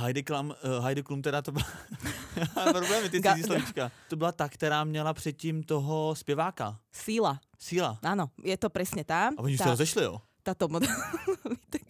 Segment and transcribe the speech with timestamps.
[0.00, 1.66] Heidi Klum, uh, Heidi Klum teda to byla...
[2.72, 3.90] Problémy, ty cizí slovíčka.
[4.08, 6.78] To byla ta, která měla předtím toho zpěváka.
[6.92, 7.40] Síla.
[7.58, 7.98] Síla.
[8.00, 9.28] Áno, je to presne tá.
[9.36, 10.24] A oni už tá, se rozešli, jo?
[10.42, 10.80] táto mod...
[11.74, 11.84] tak,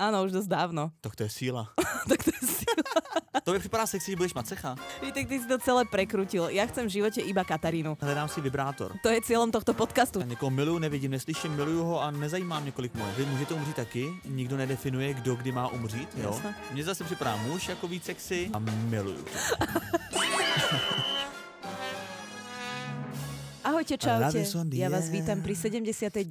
[0.00, 0.90] áno, už dosť dávno.
[1.04, 1.68] Tak to je síla.
[2.08, 2.69] tak to je síla.
[3.44, 4.76] To mi připadá sexy, že budeš macecha.
[5.02, 6.48] Vítek, ty si to celé prekrutil.
[6.52, 7.96] Ja chcem v živote iba Katarínu.
[8.00, 8.92] Hledám si vibrátor.
[9.02, 10.20] To je cieľom tohto podcastu.
[10.20, 13.12] A někoho miluju, nevidím, neslyším, miluju ho a nezajímá mě, kolik moje.
[13.16, 16.30] Vy můžete umřít taky, nikdo nedefinuje, kdo kdy má umřít, jo.
[16.30, 16.54] Jasné.
[16.72, 19.24] Mně zase připadá muž jako víc sexy a miluju.
[23.80, 24.44] Ahojte, čaute.
[24.76, 26.28] Ja vás vítam pri 79.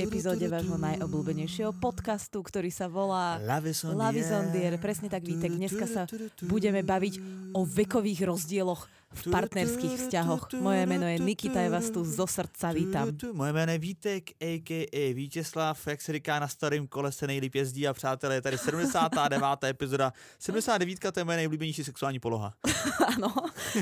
[0.00, 4.64] epizóde vášho najobľúbenejšieho podcastu, ktorý sa volá Love is on Love is the on the
[4.64, 4.72] air.
[4.72, 4.80] air.
[4.80, 5.60] Presne tak, Vítek.
[5.60, 6.08] Dneska sa
[6.48, 7.20] budeme baviť
[7.52, 10.52] o vekových rozdieloch v partnerských vzťahoch.
[10.58, 13.08] Moje meno je Nikita, ja vás tu zo srdca vítam.
[13.32, 15.14] Moje jméno je Vítek, a.k.a.
[15.14, 19.64] Vítězslav, jak se říká na starém kole se nejlíp jezdí a přátelé, je tady 79.
[19.64, 20.12] epizoda.
[20.38, 21.12] 79.
[21.12, 22.52] to je moje nejoblíbenější sexuální poloha.
[23.16, 23.32] Áno,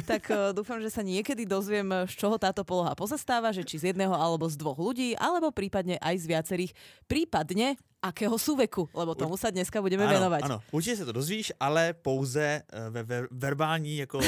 [0.06, 3.94] tak eh, dúfam, že sa niekedy dozviem, z čoho táto poloha pozastáva, že či z
[3.94, 6.72] jedného alebo z dvoch ľudí, alebo prípadne aj z viacerých,
[7.08, 10.42] prípadne akého sú veku, lebo tomu sa dneska budeme ano, venovať.
[10.44, 14.20] ano, určitě se to dozvíš, ale pouze eh, ve ver- verbální jako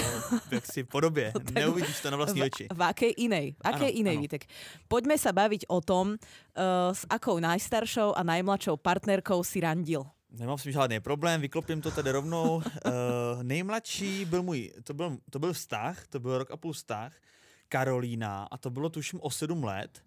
[0.50, 1.32] jaksi podobě.
[1.54, 2.64] Neuvidíš to na vlastní v, oči.
[2.72, 4.16] v akej inej, v akej Áno, inej.
[4.16, 4.42] Vítek.
[4.88, 10.08] Poďme sa baviť o tom, uh, s akou najstaršou a najmladšou partnerkou si randil.
[10.32, 12.56] Nemám s tím žádný problém, vyklopím to tady rovnou.
[12.56, 12.62] Uh,
[13.42, 17.12] nejmladší byl můj, to byl, to byl vztah, to byl rok a půl vztah,
[17.68, 20.02] Karolína a to bylo tuším o sedm let,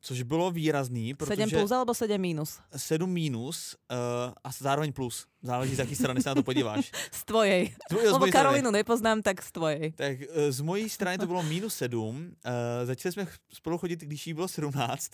[0.00, 2.58] což bylo výrazný, protože 7 plus alebo 7 minus?
[2.76, 3.96] 7 minus uh,
[4.44, 5.26] a zároveň plus.
[5.42, 6.92] Záleží, z jaký strany se na to podíváš.
[7.12, 7.74] Z tvojej.
[7.90, 8.32] Z Lebo strany.
[8.32, 9.92] Karolínu nepoznám, tak z tvojej.
[9.92, 12.16] Tak eh, z mojí strany to bylo minus 7.
[12.16, 12.52] Uh,
[12.84, 15.12] začali jsme spolu chodit, když jí bylo 17.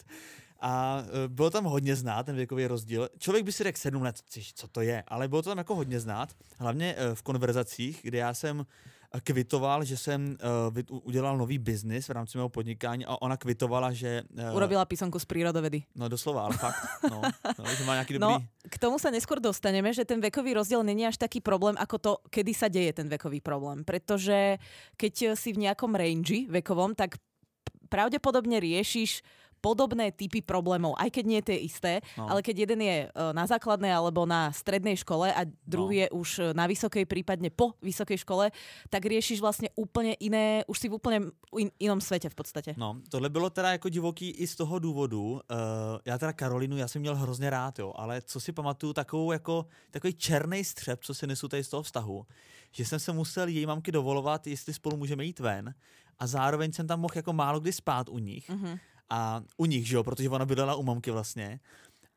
[0.61, 3.09] A uh, bylo tam hodně znát ten věkový rozdíl.
[3.19, 4.17] Člověk by si řekl 7 let,
[4.55, 6.37] co to je, ale bylo to tam jako hodně znát.
[6.59, 8.65] Hlavně uh, v konverzacích, kde já jsem eh,
[9.21, 10.37] kvitoval, že jsem
[10.89, 14.23] uh, udělal nový biznis v rámci mého podnikání a ona kvitovala, že...
[14.51, 15.83] Uh, Urobila písomku z prírodovedy.
[15.95, 16.77] No doslova, ale fakt.
[17.11, 17.23] No,
[17.59, 18.33] no, že má nějaký dobrý...
[18.33, 21.97] No, k tomu sa neskôr dostaneme, že ten vekový rozdiel není až taký problém, ako
[21.99, 23.87] to, kedy sa deje ten vekový problém.
[23.87, 24.59] Pretože
[24.99, 27.19] keď si v nejakom range vekovom, tak
[27.87, 29.23] pravdepodobne riešiš
[29.61, 32.29] podobné typy problémov, aj keď nie tie isté, No.
[32.31, 36.29] ale keď jeden je e, na základnej alebo na strednej škole a druhý je už
[36.39, 38.51] e, na vysokej, prípadne po vysokej škole,
[38.91, 42.71] tak riešiš vlastne úplne iné, už si v úplne in, inom svete v podstate.
[42.77, 45.23] No, tohle bylo teda jako divoký i z toho důvodu.
[45.33, 45.39] Uh,
[46.05, 49.67] já teda Karolinu, já jsem měl hrozně rád, jo, ale co si pamatuju, takovou jako,
[49.91, 52.27] takový černý střep, co si nesu tady z toho vztahu,
[52.73, 55.75] že jsem se musel její mamky dovolovat, jestli spolu můžeme jít ven
[56.19, 58.49] a zároveň jsem tam mohl jako málo kdy spát u nich.
[58.51, 58.79] Mhm.
[59.11, 61.61] A u nich, že jo, protože ona bydlela u mamky vlastně.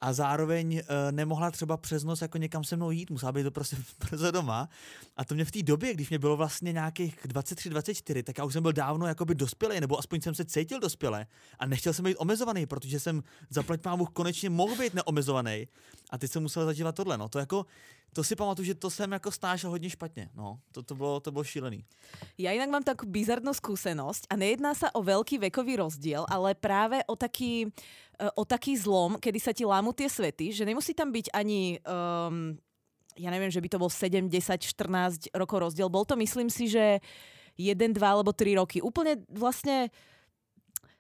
[0.01, 3.51] A zároveň uh, nemohla třeba přes noc jako někam se mnou jít, musela být to
[3.51, 4.69] prostě brzo doma.
[5.17, 8.53] A to mě v té době, když mě bylo vlastně nějakých 23-24, tak já už
[8.53, 11.27] jsem byl dávno jakoby dospělý, nebo aspoň jsem se cítil dospěle.
[11.59, 15.67] A nechtěl jsem být omezovaný, protože jsem zaplať pámu konečně mohl být neomezovaný.
[16.09, 17.17] A teď jsem musel zažívat tohle.
[17.17, 17.29] No.
[17.29, 17.65] To, jako,
[18.13, 20.29] to si pamatuju, že to jsem jako snášel hodně špatně.
[20.35, 20.59] No.
[20.71, 21.85] To, to, bylo, to bylo šílený.
[22.37, 27.05] Ja inak mám takú bizarnú skúsenosť a nejedná sa o veľký vekový rozdiel, ale práve
[27.05, 27.69] o taký,
[28.17, 31.77] e, o taký zlom, kedy sa ti lámu tie svety, že nemusí tam byť ani...
[31.85, 32.57] Um,
[33.19, 35.91] ja neviem, že by to bol 7, 10, 14 rokov rozdiel.
[35.91, 37.03] Bol to, myslím si, že
[37.59, 38.79] 1, 2 alebo 3 roky.
[38.79, 39.91] Úplne vlastne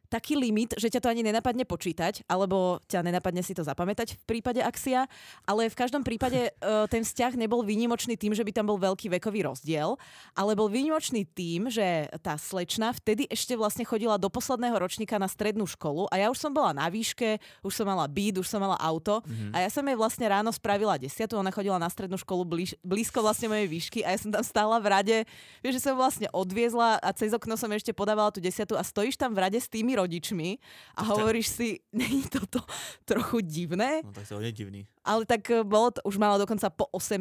[0.09, 4.23] taký limit, že ťa to ani nenapadne počítať, alebo ťa nenapadne si to zapamätať v
[4.25, 5.05] prípade Axia,
[5.45, 9.13] ale v každom prípade uh, ten vzťah nebol výnimočný tým, že by tam bol veľký
[9.21, 9.95] vekový rozdiel,
[10.33, 15.29] ale bol výnimočný tým, že tá slečna vtedy ešte vlastne chodila do posledného ročníka na
[15.29, 18.57] strednú školu a ja už som bola na výške, už som mala byt, už som
[18.57, 19.53] mala auto mm-hmm.
[19.53, 23.21] a ja som jej vlastne ráno spravila desiatu, ona chodila na strednú školu blíž, blízko
[23.21, 25.17] vlastne mojej výšky a ja som tam stála v rade,
[25.61, 29.19] vieš, že som vlastne odviezla a cez okno som ešte podávala tú desiatu a stojíš
[29.19, 30.55] tam v rade s tými rodičmi
[30.95, 31.67] a hovoríš si,
[31.99, 32.63] není toto
[33.03, 33.99] trochu divné?
[34.03, 34.87] No tak to je divný.
[35.03, 37.19] Ale tak eh, bolo to, už mala dokonca po 18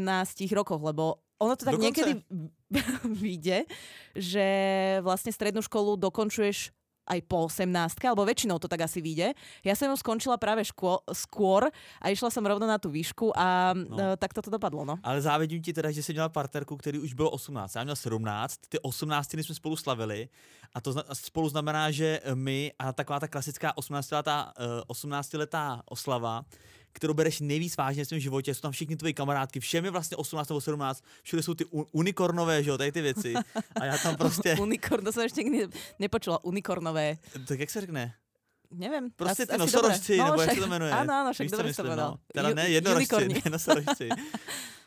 [0.55, 1.87] rokoch, lebo ono to tak Dokonce?
[1.87, 2.13] niekedy
[3.23, 3.59] vyjde,
[4.19, 4.47] že
[5.07, 6.75] vlastne strednú školu dokončuješ
[7.09, 9.33] aj po 18, alebo väčšinou to tak asi vyjde.
[9.65, 13.73] Ja som ju skončila práve škô, skôr a išla som rovno na tú výšku a
[13.73, 13.97] no.
[13.97, 14.17] No.
[14.21, 15.01] tak toto dopadlo, no.
[15.03, 17.75] Ale závidím ti teda, že jsi měla partnerku, který už bylo 18.
[17.75, 20.29] Já měl 17, ty 18 jsme spolu slavili
[20.75, 26.45] a to zna- spolu znamená, že my a taková ta klasická 18-letá, eh, 18-letá oslava,
[26.93, 30.17] kterou bereš nejvíc vážně v svém životě, jsou tam všichni tvoji kamarádky, všem je vlastně
[30.17, 33.35] 18 nebo 17, všude jsou ty unikornové, že jo, tady ty věci.
[33.81, 35.69] A já tam prostě, Unikorn, to som ešte nikdy
[35.99, 36.45] nepočula.
[36.45, 37.19] Unikornové.
[37.49, 38.15] tak jak se řekne?
[38.71, 39.09] Neviem.
[39.25, 40.31] Asi- ty asi nosorožci, dobre.
[40.31, 40.93] nebo jak však- se to jmenuje?
[40.93, 42.19] Áno, áno, však Víš, dobre myslím, no?
[42.35, 43.35] Teda ne jednorožci, unikorni.
[43.45, 44.09] ne nosorožci.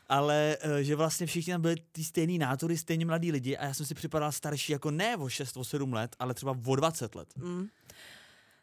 [0.09, 3.74] ale uh, že vlastně všichni tam byli ty stejný nátory, stejně mladí lidi a já
[3.74, 7.15] jsem si připadal starší jako ne o 6, o 7 let, ale třeba o 20
[7.15, 7.30] let.
[7.38, 7.68] Mm.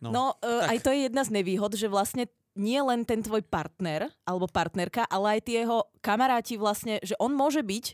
[0.00, 0.70] No, No, uh, tak.
[0.70, 5.06] aj to je jedna z nevýhod, že vlastne nie len ten tvoj partner alebo partnerka,
[5.06, 7.84] ale aj tie jeho kamaráti vlastne, že on môže byť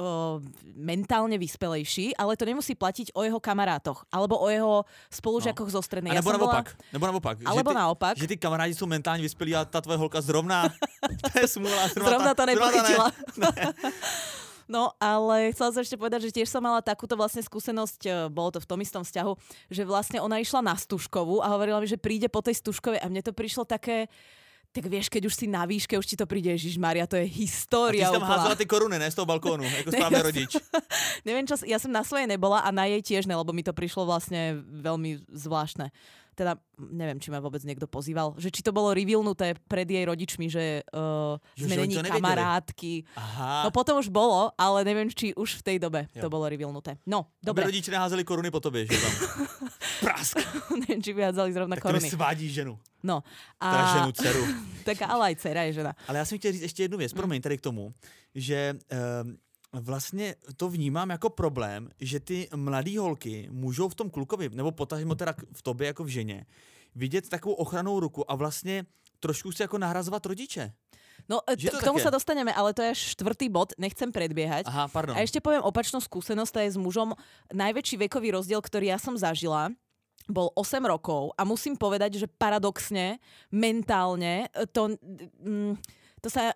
[0.00, 0.40] uh,
[0.74, 4.82] mentálne vyspelejší, ale to nemusí platiť o jeho kamarátoch alebo o jeho
[5.12, 6.16] spolužiakoch zo a strednej.
[6.16, 7.36] nebo som bola- naopak, nebo naopak.
[7.44, 8.14] Alebo že ty, naopak.
[8.18, 10.68] Že ty kamarádi jsou mentálně vyspělí a ta tvoje holka zrovna,
[11.32, 13.06] to je smůla, zrovna, Zrovna to ta- zrovna nepochytila.
[13.36, 13.72] Ne.
[14.64, 18.56] No, ale chcela som ešte povedať, že tiež som mala takúto vlastne skúsenosť, e, bolo
[18.56, 19.32] to v tom istom vzťahu,
[19.68, 23.06] že vlastne ona išla na Stužkovú a hovorila mi, že príde po tej Stužkovej a
[23.12, 24.08] mne to prišlo také,
[24.74, 27.26] tak vieš, keď už si na výške, už ti to príde, Ježiš Maria, to je
[27.26, 30.16] A ty história jsi tam házela ty koruny, ne z toho balkónu, jako Ne, správný
[30.16, 30.52] ja som- rodič.
[31.28, 33.70] Neviem, čo, ja som na svojej nebola a na jej tiež ne, lebo mi to
[33.70, 35.94] prišlo vlastne veľmi zvláštne.
[36.34, 38.34] Teda neviem, či ma vôbec niekto pozýval.
[38.34, 43.06] Že či to bolo revealnuté pred jej rodičmi, že uh, Že- sme není kamarátky.
[43.14, 43.62] Aha.
[43.64, 46.26] No potom už bolo, ale neviem, či už v tej dobe Jo.
[46.26, 46.98] to bolo revealnuté.
[47.06, 47.62] No, Aby dobre.
[47.70, 49.12] rodiče neházeli koruny po tobě, že tam.
[50.04, 50.36] Prask.
[50.82, 52.10] neviem, či vyhádzali zrovna Tak koruny.
[52.10, 52.74] svádí ženu.
[53.04, 53.20] No,
[53.60, 54.42] Teda a, ženu, dceru.
[54.88, 55.92] tak ale aj dcera je žena.
[56.08, 57.92] Ale já jsem chtěl říct ještě jednu věc, promiň tady k tomu,
[58.34, 58.74] že
[59.22, 59.36] um,
[59.80, 65.14] vlastně to vnímám jako problém, že ty mladé holky můžou v tom klukovi, nebo potažmo
[65.14, 66.46] teda v tobě jako v ženě,
[66.94, 68.86] vidět takovou ochranou ruku a vlastně
[69.20, 70.72] trošku si jako nahrazovat rodiče.
[71.28, 72.06] No, e, Že to k tomu také?
[72.10, 74.68] sa dostaneme, ale to je až štvrtý bod, nechcem predbiehať.
[74.68, 75.16] Aha, pardon.
[75.16, 77.16] A ešte poviem opačnú skúsenosť, to je s mužom.
[77.54, 79.72] Najväčší vekový rozdiel, ktorý ja som zažila,
[80.28, 84.96] bol 8 rokov a musím povedať, že paradoxne, mentálne, to,
[85.40, 85.80] mm,
[86.20, 86.52] to sa...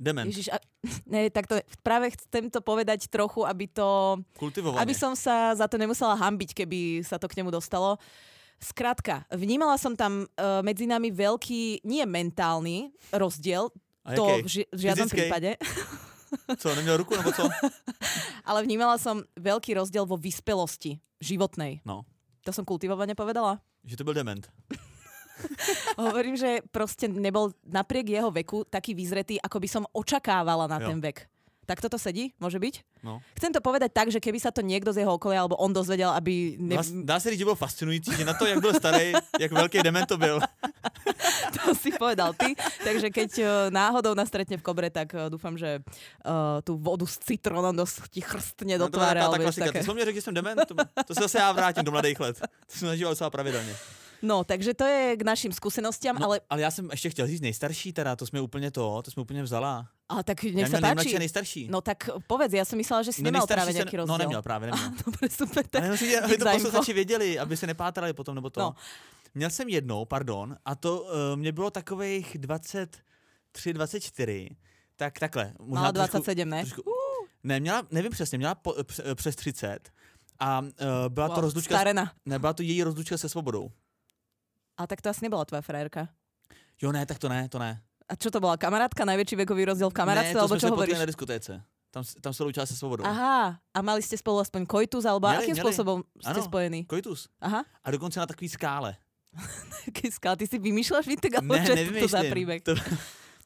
[0.00, 0.26] Dement.
[0.26, 0.58] Ježiš, a,
[1.12, 4.16] ne, tak to, práve chcem to povedať trochu, aby to...
[4.38, 4.80] Kultivovaně.
[4.82, 8.00] Aby som sa za to nemusela hambiť, keby sa to k nemu dostalo.
[8.60, 13.72] Skrátka, vnímala som tam uh, medzi nami veľký, nie mentálny rozdiel,
[14.04, 15.20] A to v, ži- v žiadnom Fyzický?
[15.28, 15.50] prípade,
[16.58, 17.48] Co, neměl ruku nebo co?
[18.48, 21.80] ale vnímala som veľký rozdiel vo vyspelosti životnej.
[21.84, 22.04] No,
[22.44, 23.60] To som kultivovane povedala?
[23.84, 24.48] že to byl dement.
[26.04, 30.88] Hovorím, že proste nebol napriek jeho veku taký vyzretý, ako by som očakávala na Jo.
[30.92, 31.26] ten vek.
[31.66, 32.34] Tak toto sedí?
[32.42, 32.82] Môže byť?
[33.06, 33.22] No.
[33.38, 36.10] Chcem to povedať tak, že keby sa to niekto z jeho okolia alebo on dozvedel,
[36.10, 36.58] aby...
[36.58, 36.74] Ne...
[36.74, 39.78] Vlast, dá se říct, že byl fascinující, že na to, jak byl starý, jak velký
[39.78, 40.40] dement to byl.
[41.50, 42.54] To si povedal ty.
[42.84, 47.04] Takže keď uh, náhodou nás stretne v kobre, tak uh, dúfam, že uh, tú vodu
[47.06, 49.18] s citrónom dosť ti chrstne do No, to tváre.
[49.18, 49.66] taková ta alebo vieš, klasika.
[49.66, 49.78] také.
[49.78, 50.74] Ty jsi mě řekl, že jsem dement, to,
[51.06, 52.36] to se zase já vrátím do mladých let.
[52.40, 53.74] To jsem zažíval docela pravidelně.
[54.22, 57.40] No, takže to je k našim skúsenostiam, No, ale, ale já jsem ještě chtěl říct
[57.40, 59.86] nejstarší teda, to jsme úplně to, to jsme úplně vzala.
[60.08, 61.18] ale tak nech sa měl nejmladší a páči.
[61.18, 61.62] nejstarší.
[61.70, 64.18] No tak povedz, ja som myslela, že si nemal nejstarší práve nejaký No rozdiel.
[64.18, 64.90] neměl právě, neměl.
[65.06, 65.62] Dobre, super.
[65.70, 65.82] Tak...
[65.86, 68.60] Ale si, aby to posluchači věděli, aby se nepátrali potom, nebo to.
[68.60, 68.74] No.
[69.34, 71.08] Měl jsem jednou, pardon, a to uh,
[71.38, 74.48] mě bylo takových 23, 24,
[74.96, 75.52] tak takhle.
[75.60, 76.60] možná Mala trošku- 27, ne?
[76.62, 76.82] Trošku,
[77.44, 79.90] ne, měla, nevím přesně, měla po, pře- přes 30
[80.38, 80.66] a uh,
[81.08, 82.12] byla to Wow, rozlučka, Starena.
[82.26, 83.70] ne, byla to její rozlučka se svobodou.
[84.80, 86.08] A tak to asi nebola tvoja frajerka.
[86.80, 87.76] Jo, ne, tak to ne, to ne.
[88.08, 88.56] A čo to bola?
[88.56, 89.04] Kamarátka?
[89.04, 90.36] Najväčší vekový rozdiel v ne, kamarátstve?
[90.40, 90.96] to Alebo čo hovoríš?
[90.96, 91.52] na diskotéce.
[91.90, 93.02] Tam, tam se loučila se svobodou.
[93.04, 95.64] Aha, a mali ste spolu aspoň koitus, alebo Mieli, akým mieli.
[95.66, 96.46] spôsobom ste Áno.
[96.46, 96.80] spojení?
[96.86, 97.26] Koitus.
[97.42, 98.94] Aha, A dokonce na takový skále.
[99.92, 102.62] Kiska, ty si vymýšľaš Vitek, alebo Ne, čo je to za príbeh?
[102.62, 102.74] To,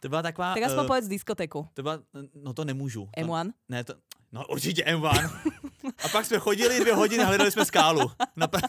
[0.00, 0.54] to byla taková...
[0.54, 1.60] Tak aspoň eh, povedz diskotéku.
[1.74, 2.00] to byla,
[2.36, 3.08] no to nemůžu.
[3.16, 3.52] To, M1?
[3.68, 3.96] Ne, to,
[4.34, 5.30] no určitě M1.
[6.04, 8.60] A pak jsme chodili dvě hodiny a hledali jsme skálu na, pra,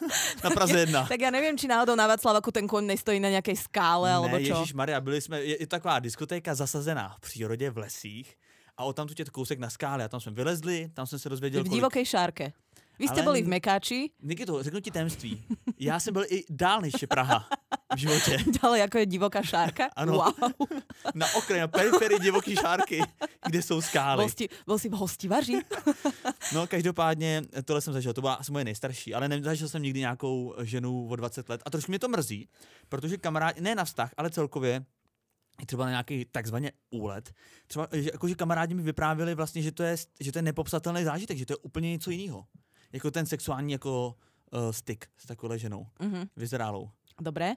[0.43, 1.07] na Praze 1.
[1.10, 4.45] Tak ja neviem, či náhodou na Václavaku ten koň nestojí na nejakej skále, alebo ne,
[4.45, 4.62] čo.
[4.62, 8.36] Ježíš Maria, byli jsme, je, je taková diskotéka zasazená v přírodě, v lesích
[8.77, 11.29] a o tam tu je kousek na skále a tam jsme vylezli, tam jsem se
[11.29, 11.77] dozvěděl, V kolik...
[11.81, 12.45] divokej šárke.
[13.00, 15.43] Vy ste Ale- boli v Mekáči, Nikito, řeknu ti tajemství.
[15.79, 17.48] Já jsem byl i dál než je Praha
[17.94, 18.38] v životě.
[18.62, 19.86] ďalej ako je divoká šárka.
[19.96, 20.13] Ano.
[20.13, 20.34] Wow.
[21.15, 23.01] Na okraji, na periferii divoký šárky,
[23.46, 24.24] kde jsou skály.
[24.24, 25.62] Bol, si, bol si v hostivaři?
[26.54, 30.56] No, každopádně tohle jsem zažil, to byla asi moje nejstarší, ale nezažil jsem nikdy nějakou
[30.63, 32.50] ženu o 20 let a trošku mě to mrzí,
[32.89, 34.86] protože kamarádi, ne na vztah, ale celkově,
[35.65, 37.34] třeba na nějaký takzvaně úlet.
[37.68, 41.38] Třeba, že, jakože kamarádi mi vyprávěli vlastně, že to, je, že to je nepopsatelný zážitek,
[41.38, 42.46] že to je úplně něco jiného.
[42.94, 44.15] Jako ten sexuální jako
[44.51, 46.89] uh, styk s takovou ženou, Mhm, vyzrálou.
[47.17, 47.55] Dobre.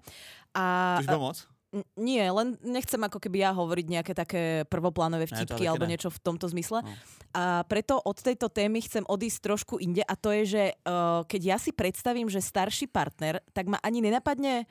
[0.54, 1.38] A, To už bylo moc?
[1.68, 5.84] N- Nie, len nechcem ako keby ja hovoriť nejaké také prvoplánové Ne, vtipky taky alebo
[5.84, 5.92] ne.
[5.92, 6.80] niečo v tomto zmysle.
[6.80, 6.92] No.
[7.36, 11.40] A preto od tejto témy chcem odísť trošku inde a to je, že uh, keď
[11.44, 14.64] ja si predstavím, že starší partner, tak ma ani nenapadne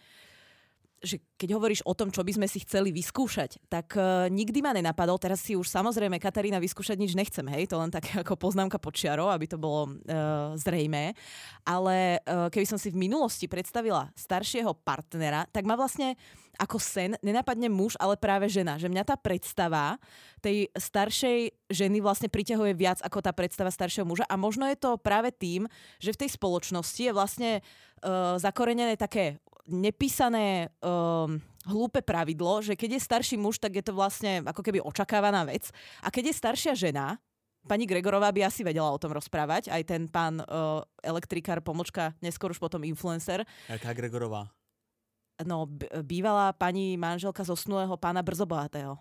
[0.97, 4.73] že keď hovoríš o tom, čo by sme si chceli vyskúšať, tak uh, nikdy ma
[4.73, 8.81] nenapadol, teraz si už samozrejme Katarína vyskúšať nič nechcem, hej, to len také ako poznámka
[8.81, 11.13] počiarov, aby to bolo uh, zrejmé,
[11.61, 16.17] ale uh, keby som si v minulosti predstavila staršieho partnera, tak ma vlastne
[16.57, 18.81] ako sen nenapadne muž, ale práve žena.
[18.81, 20.01] Že mňa tá predstava
[20.41, 24.25] tej staršej ženy vlastne priťahuje viac ako tá predstava staršieho muža.
[24.25, 25.69] A možno je to práve tým,
[26.01, 29.37] že v tej spoločnosti je vlastne uh, zakorenené také
[29.67, 34.79] nepísané um, hlúpe pravidlo, že keď je starší muž, tak je to vlastne ako keby
[34.79, 35.69] očakávaná vec.
[35.99, 37.19] A keď je staršia žena,
[37.67, 42.55] pani Gregorová by asi vedela o tom rozprávať, aj ten pán uh, elektrikár, pomočka, neskôr
[42.55, 43.43] už potom influencer.
[43.67, 44.47] Jaká Gregorová?
[45.43, 48.97] No, b- bývalá pani manželka zosnulého pána Brzobohatého.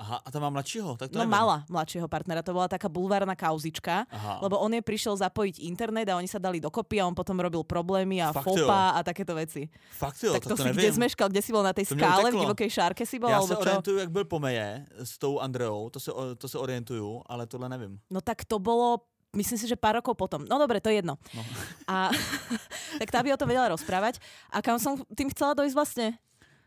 [0.00, 0.96] Aha, a tam má mladšího?
[0.96, 1.36] Tak to no neviem.
[1.36, 4.40] mala mladšieho partnera, to bola taká bulvárna kauzička, Aha.
[4.40, 7.60] lebo on je prišiel zapojiť internet a oni sa dali dokopy a on potom robil
[7.60, 9.68] problémy a Fakt fopa a takéto veci.
[9.92, 10.80] Fakt jo, tak to, to si nevím.
[10.80, 13.44] kde zmeškal, kde si bol na tej To skále, v divokej šárke si bol, Já
[13.44, 13.60] alebo čo?
[13.60, 17.68] orientuju, jak byl Pomeje s tou Andreou, to se, o- to se orientuju, ale tohle
[17.68, 18.00] nevím.
[18.10, 19.04] No tak to bolo
[19.36, 20.42] myslím si, že pár rokov potom.
[20.42, 21.14] No dobre, to je jedno.
[21.36, 21.42] No.
[21.86, 22.10] A
[23.00, 24.18] tak tá by o tom vedela rozprávať.
[24.50, 26.06] A kam som tým chcela dojsť vlastne?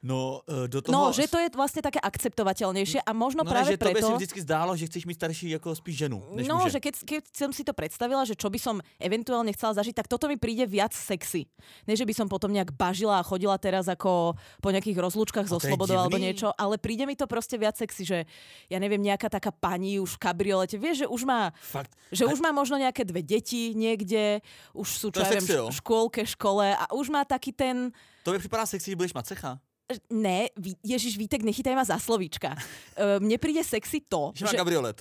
[0.04, 0.92] No, e, do toho...
[0.92, 4.04] No, že to je vlastne také akceptovateľnejšie a možno no práve že preto...
[4.04, 6.76] si vždycky zdálo, že chceš mít starší jako spíš ženu, než No, muže.
[6.76, 10.12] že keď, keď som si to predstavila, že čo by som eventuálne chcela zažiť, tak
[10.12, 11.48] toto mi príde viac sexy.
[11.88, 15.56] Ne, že by som potom nejak bažila a chodila teraz ako po nejakých rozlúčkach to
[15.56, 18.20] je slobodou alebo niečo, ale príde mi to proste viac sexy, že
[18.68, 21.96] ja neviem, nejaká taká pani už v kabriolete, vieš, že už má Fakt.
[22.12, 24.44] že A- už má možno nejaké dve deti niekde,
[24.76, 27.96] už sú, čo To v škôlke, škole a už má taký ten...
[28.28, 29.64] To mi připadá sexy, že budeš macecha.
[30.08, 30.48] Ne,
[30.80, 32.56] Ježiš, Vítek, nechytaj ma za slovíčka.
[32.94, 34.58] E, Mne príde sexy to, Že že...
[34.58, 34.98] kabriolet.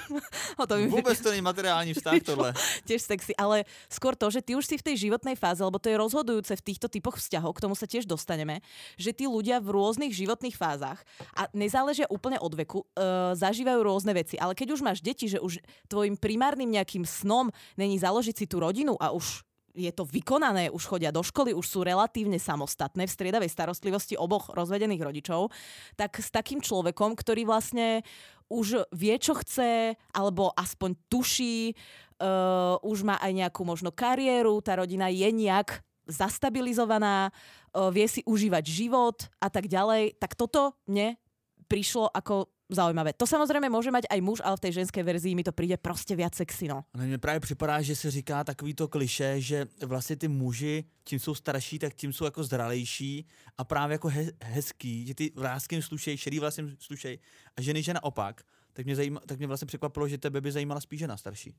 [0.60, 2.56] O, to mi Vůbec to není materiální vztah tohle.
[2.88, 5.92] tiež sexy, ale skôr to, že ty už si v tej životnej fáze, lebo to
[5.92, 8.64] je rozhodujúce v týchto typoch vzťahov, k tomu sa tiež dostaneme,
[8.96, 11.04] že tí ľudia v rôznych životných fázach
[11.36, 14.40] a nezáležia úplne od veku, uh, zažívajú rôzne veci.
[14.40, 15.60] Ale keď už máš deti, že už
[15.92, 19.45] tvojim primárnym nejakým snom není založiť si tú rodinu a už
[19.76, 24.48] je to vykonané, už chodia do školy, už sú relatívne samostatné v striedavej starostlivosti oboch
[24.56, 25.52] rozvedených rodičov,
[26.00, 28.00] tak s takým človekom, ktorý vlastne
[28.48, 34.80] už vie, čo chce, alebo aspoň tuší, uh, už má aj nejakú možno kariéru, tá
[34.80, 41.20] rodina je nejak zastabilizovaná, uh, vie si užívať život a tak ďalej, tak toto mne
[41.66, 43.12] prišlo ako zaujímavé.
[43.14, 46.16] To samozrejme môže mať aj muž, ale v tej ženskej verzii mi to príde proste
[46.16, 46.84] viac sexy, no.
[46.94, 51.18] Ale mně právě připadá, že se říká takový to kliše, že vlastně ty muži, čím
[51.18, 53.26] jsou starší, tak tím jsou jako zralejší
[53.58, 57.18] a právě jako he- hezký, že ty vrázkým slušej, šedý vlastně slušej
[57.56, 58.42] a ženy, že naopak.
[58.72, 61.54] Tak mě, zajíma, tak mě vlastně překvapilo, že tebe by zajímala spíš žena starší.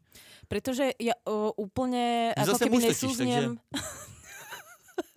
[0.47, 1.49] Pretože ja uh,
[2.37, 3.57] ako zase muž totiž, nesúzniem...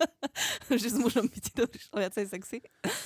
[0.81, 2.57] že s mužom by ti to prišlo viacej sexy?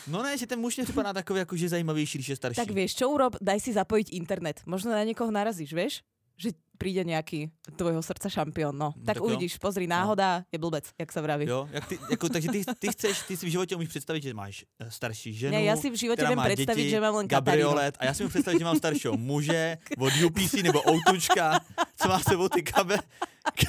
[0.07, 2.61] No ne, že ten muž mě připadá takový, jako, že je zajímavější, když je starší.
[2.61, 3.35] Tak vieš, čo urob?
[3.41, 4.61] Daj si zapojiť internet.
[4.65, 6.03] Možno na niekoho narazíš, vieš?
[6.35, 8.93] Že príde nejaký tvojho srdca šampión, no.
[8.93, 9.23] Mm, Tak, tak jo.
[9.25, 11.47] uvidíš, pozri, náhoda je blbec, jak sa vraví.
[11.47, 14.33] Jo, jak ty, jako, takže ty, ty chceš, ty si v životě umíš představit, že
[14.33, 17.27] máš eh, starší ženu, Ne, ja si v která viem predstaviť, děti, že mám len
[17.27, 17.71] Katarínu.
[17.71, 21.59] Gabriolet a já si můžu představit, že mám staršího muže od UPC nebo Outučka,
[21.97, 22.99] co má sebou ty kabe,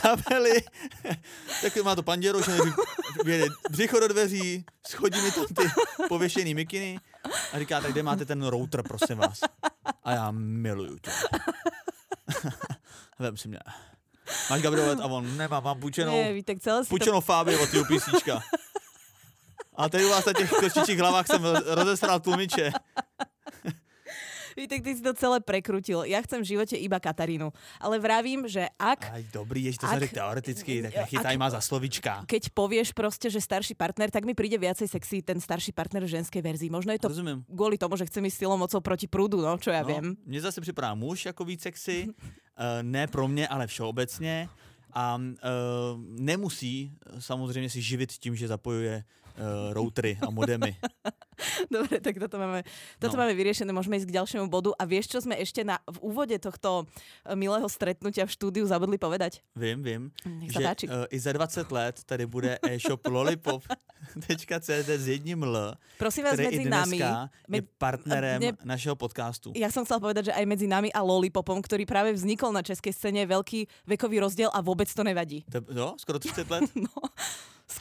[0.03, 0.63] kabely,
[1.63, 2.53] tak má to panděro, že
[3.25, 5.65] vyjede břicho do dveří, schodí mi tam ty
[6.09, 6.99] pověšený mikiny
[7.53, 9.41] a říká, tak kde máte ten router, prosím vás.
[10.05, 11.11] A já miluju tě.
[13.19, 13.59] Vem si mě.
[14.51, 16.13] Máš Gabriolet a on nemá, mám půjčenou.
[16.13, 17.21] Nie, Vítek, celé si to...
[17.21, 18.43] Fábio od UPCčka.
[19.77, 22.73] A tady u vás na těch kostičích hlavách jsem rozesral tlumiče.
[24.57, 26.09] Vítek, ty si to celé prekrutil.
[26.09, 27.53] Ja chcem v živote iba Katarínu.
[27.77, 31.61] Ale vravím, že ak Aj dobrý, ještě to Ak- teoreticky, tak nechytaj ak- má za
[31.61, 32.25] slovička.
[32.25, 36.17] keď povieš proste, že starší partner, tak mi príde viacej sexy ten starší partner v
[36.17, 36.71] ženskej verzii.
[36.73, 37.45] Možno je to Rozumím.
[37.53, 40.17] kvôli tomu, že chcem ísť silou mocou proti prúdu, no, čo ja No, viem.
[40.27, 42.09] Mně zase připadá muž jako víc sexy,
[42.57, 44.49] eh, ne pro mě, ale všeobecně.
[44.97, 49.05] A uh, nemusí eh, samozřejmě si živit tím, že zapojuje
[49.37, 50.75] uh, routery a modemy.
[51.69, 52.65] Dobre, tak toto máme,
[52.97, 53.21] toto No.
[53.21, 54.73] máme vyriešené, môžeme ísť k ďalšiemu bodu.
[54.73, 56.89] A vieš, čo sme ešte na, v úvode tohto
[57.23, 59.45] e, milého stretnutia v štúdiu zabudli povedať?
[59.53, 65.07] Vím, vím, Nech sa že uh, i za 20 let tady bude e-shop lollipop.cz s
[65.07, 67.13] jedním L, Prosím vás, medzi nami, dneska
[67.45, 69.53] je med- partnerem ne- našeho podcastu.
[69.53, 72.93] ja som chcela povedať, že aj medzi nami a Lollipopom, ktorý práve vznikol na českej
[72.93, 75.45] scéne, je veľký vekový rozdiel a vôbec to nevadí.
[75.49, 76.63] To, jo, skoro 30 let?
[76.79, 76.93] No,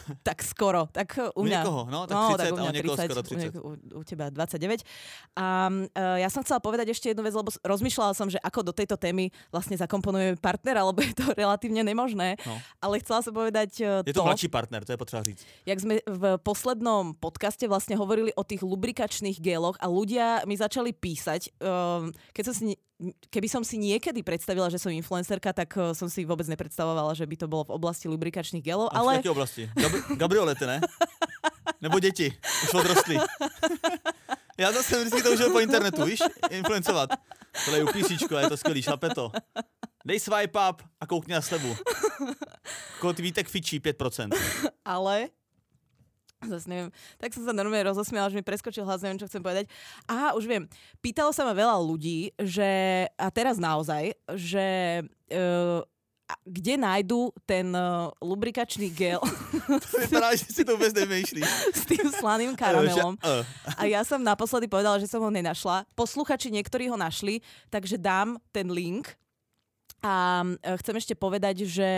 [0.28, 0.88] tak skoro.
[0.92, 1.62] Tak uh, U u mňa...
[1.62, 3.38] niekoho, no, tak no, 30 tak u u mňa niekoho 30, skoro U, 30.
[3.40, 4.84] niek- u, u teba 29.
[5.36, 8.74] A uh, ja som chcela povedať ešte jednu vec, lebo rozmýšľala som, že ako do
[8.74, 12.36] tejto témy vlastne zakomponujeme partnera, lebo je to relatívne nemožné.
[12.46, 12.56] No.
[12.80, 15.44] Ale chcela som povedať uh, Je to mladší partner, to je potřeba říct.
[15.66, 20.94] jak sme v poslednom podcaste vlastne hovorili o tých lubrikačných geloch a ľudia mi začali
[20.94, 22.78] písať, um, keď som si,
[23.30, 27.28] keby som si niekedy predstavila, že som influencerka, tak uh, som si vôbec nepredstavovala, že
[27.28, 29.64] by to bolo v oblasti lubrikačných gelov, v ale jaké oblasti?
[29.76, 30.82] Gab- Gabriolety, ne?
[31.82, 32.34] Nebo děti,
[32.64, 33.18] už odrostly.
[34.58, 37.10] Já zase vždycky to užil po internetu, víš, influencovat.
[37.66, 39.32] Tohle je upísíčko, je to skvělý, šlape to.
[40.06, 41.76] Dej swipe up a koukni na slevu.
[43.00, 44.30] Kód Vítek fičí 5%.
[44.86, 45.28] ale
[46.48, 49.66] zase neviem, tak som sa normálne rozosmiala, že mi preskočil hlas, neviem, čo chcem povedať.
[50.06, 50.64] Aha, už viem.
[51.02, 54.68] Pýtalo sa ma veľa ľudí, že, a teraz naozaj, že
[55.34, 55.82] uh,
[56.46, 59.22] kde nájdu ten uh, lubrikačný gel
[60.02, 61.46] vypadá, že si to vůbec nevymýšlíš.
[61.74, 63.14] s tým slaným karamelom.
[63.78, 65.86] A ja som naposledy povedala, že som ho nenašla.
[65.94, 69.14] Posluchači niektorí ho našli, takže dám ten link.
[70.02, 71.90] A e, chcem ešte povedať, že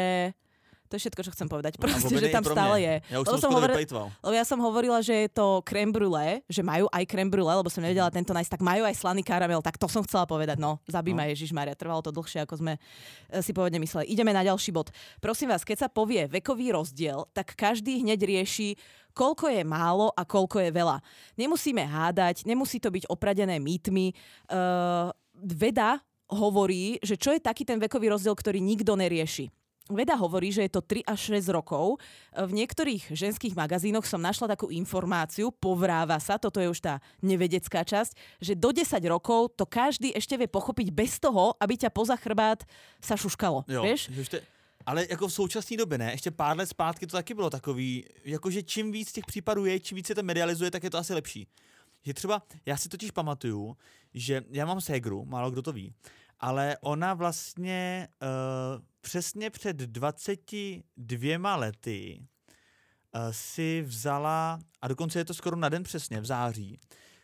[0.87, 1.75] to je všetko, čo chcem povedať.
[1.75, 2.93] Proste, vôbec že tam stále je.
[3.11, 4.09] Ja už Lebo som som hovorila-.
[4.23, 7.67] Lebo ja som hovorila, že je to creme brulee, že majú aj creme brulee, lebo
[7.67, 10.57] som nevedela tento nájsť, tak majú aj slaný karamel, tak to som chcela povedať.
[10.57, 11.19] No, zabí No.
[11.19, 12.79] ma Ježiš Maria, trvalo to dlhšie, ako sme e,
[13.43, 14.07] si pôvodne mysleli.
[14.07, 14.89] Ideme na ďalší bod.
[15.19, 18.79] Prosím vás, keď sa povie vekový rozdiel, tak každý hneď rieši,
[19.17, 21.01] koľko je málo a koľko je veľa.
[21.35, 24.13] Nemusíme hádať, nemusí to byť opradené mýtmi.
[24.47, 25.09] Uh,
[25.41, 25.97] veda
[26.29, 29.49] hovorí, že čo je taký ten vekový rozdiel, ktorý nikto nerieši.
[29.89, 31.99] Veda hovorí, že je to 3 až 6 rokov.
[32.35, 37.87] V niektorých ženských magazínoch som našla takú informáciu, povráva sa, toto je už tá nevedecká
[37.87, 42.19] časť, že do 10 rokov to každý ešte vie pochopiť bez toho, aby ťa poza
[42.19, 42.67] chrbát
[42.99, 43.63] sa šuškalo.
[43.67, 44.11] Jo, Vieš?
[44.11, 44.39] že už te,
[44.87, 48.63] ale jako v současné době ne, ještě pár let zpátky to taky bylo takový, jakože
[48.63, 51.47] čím víc těch případů je, čím víc se to medializuje, tak je to asi lepší.
[52.03, 53.77] Že třeba, já si totiž pamatuju,
[54.13, 55.93] že já mám ségru, málo kdo to ví,
[56.39, 65.33] ale ona vlastně uh, přesně před 22 lety uh, si vzala, a dokonce je to
[65.33, 66.79] skoro na den přesně, v září,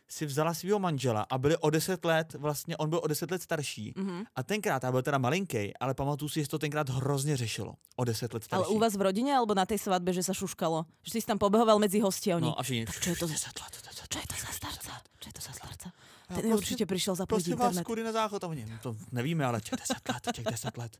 [0.08, 3.42] si vzala svého manžela a byli o 10 let, vlastně on byl o 10 let
[3.42, 3.92] starší.
[3.96, 4.24] Mhm.
[4.36, 7.74] A tenkrát, já byl teda malinký, ale pamatuju si, že se to tenkrát hrozně řešilo.
[7.96, 8.64] O 10 let starší.
[8.64, 10.84] Ale u vás v rodine alebo na tej svadbe, že sa šuškalo?
[11.04, 12.48] Že si tam pobehoval medzi hosti a oni.
[12.48, 12.84] No a všichni.
[12.88, 14.92] Tak čo je to za- 10 let, 10 let, Čo je to za starca?
[15.20, 15.88] Čo je to za starca?
[16.28, 19.44] Ten prostě- určite prišiel zapojiť Prosím vás, kudy na záchod a oni, no to nevíme,
[19.44, 20.98] ale těch 10 let, těch 10 let.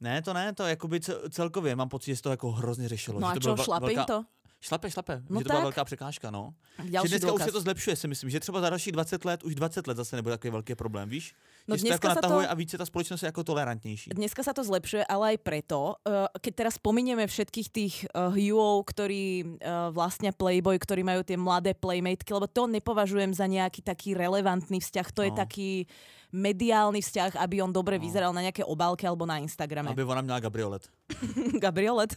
[0.00, 3.20] Ne, to ne, to jakoby ce- celkově mám pocit, že se to jako hrozně řešilo.
[3.20, 4.24] No a to čo, byla šlape velká- to?
[4.60, 5.62] Šlape, šlape, No že to byla tak.
[5.62, 6.54] velká překážka, no.
[6.84, 7.44] že dneska už dôkaz.
[7.44, 10.16] se to zlepšuje, si myslím, že třeba za dalších 20 let, už 20 let zase
[10.16, 11.34] nebude takový velký problém, víš?
[11.68, 14.10] No že se to dneska sa to- a více ta společnost je jako tolerantnější.
[14.16, 18.88] Dneska sa to zlepšuje, ale aj preto, uh, keď teraz spominieme všetkých tých uh, Hughov,
[18.88, 19.44] ktorí
[19.92, 25.06] vlastne Playboy, ktorí majú tie mladé playmateky, lebo to nepovažujem za nejaký taký relevantný vzťah,
[25.12, 25.36] to je No.
[25.36, 25.84] taký
[26.32, 28.04] mediálny vzťah, aby on dobre No.
[28.04, 29.92] vyzeral na nejaké obálke alebo na Instagrame.
[29.92, 30.88] Aby ona měla gabriolet.
[31.64, 32.16] Gabriolet?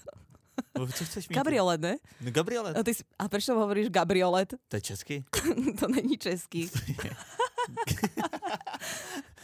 [0.78, 1.36] No, Co chceš mít?
[1.36, 1.96] Gabriolet, ne?
[2.22, 2.78] No, gabriolet.
[2.78, 4.54] A, ty, si- a prečo hovoríš Gabriolet?
[4.68, 5.24] To je česky?
[5.80, 6.70] to není český.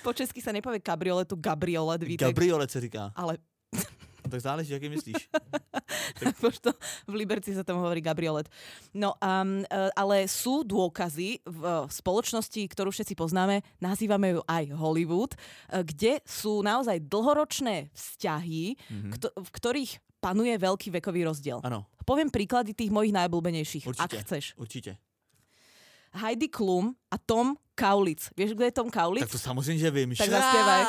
[0.04, 2.28] Po česky sa nepovie kabrioletu Gabriolet, Vítek.
[2.28, 3.12] Gabriolet se říká.
[3.16, 3.38] ale
[4.28, 5.30] No, tak záleží, jaký myslíš.
[6.44, 6.76] Možno
[7.08, 8.52] v Liberci sa tomu hovorí Gabriolet.
[8.92, 14.64] No, um, e, ale sú dôkazy v e, spoločnosti, ktorú všetci poznáme, nazývame ju aj
[14.76, 15.38] Hollywood, e,
[15.80, 19.10] kde sú naozaj dlhoročné vzťahy, Mhm.
[19.16, 21.64] kto- v ktorých panuje veľký vekový rozdiel.
[21.64, 24.18] Ano, Poviem príklady tých mojich najobľúbenejších, ak Určite.
[24.24, 24.44] chceš.
[24.56, 24.92] určitě.
[26.18, 28.34] Heidi Klum a Tom Kaulitz.
[28.34, 29.30] Vieš, kto je Tom Kaulitz?
[29.30, 30.10] Tak to samozřejmě, že vím.
[30.18, 30.82] Tak zaspievaj.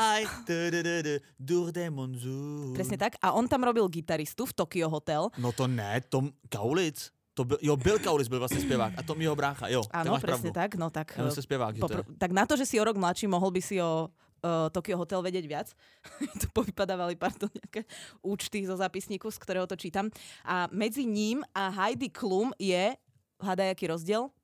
[2.72, 3.20] Presne tak.
[3.20, 5.28] A on tam robil gitaristu v Tokyo Hotel.
[5.36, 7.12] No to ne, Tom Kaulic.
[7.36, 8.92] To byl, jo, byl Kaulic, byl vlastně zpěvák.
[8.98, 9.84] A Tom jeho brácha, jo.
[9.94, 10.50] Áno, presne pravdu.
[10.50, 10.70] tak.
[10.74, 12.02] No tak, že to je.
[12.02, 14.98] Popr- tak na to, že si o rok mladší, mohol by si o uh, Tokyo
[14.98, 15.68] Hotel vedieť viac.
[16.42, 17.86] tu povypadávali, pardon, nejaké
[18.26, 20.10] účty zo zápisníku, z ktorého to čítam.
[20.42, 22.96] A medzi ním a Heidi Klum je,
[23.38, 24.34] hádaj, aký rozdiel?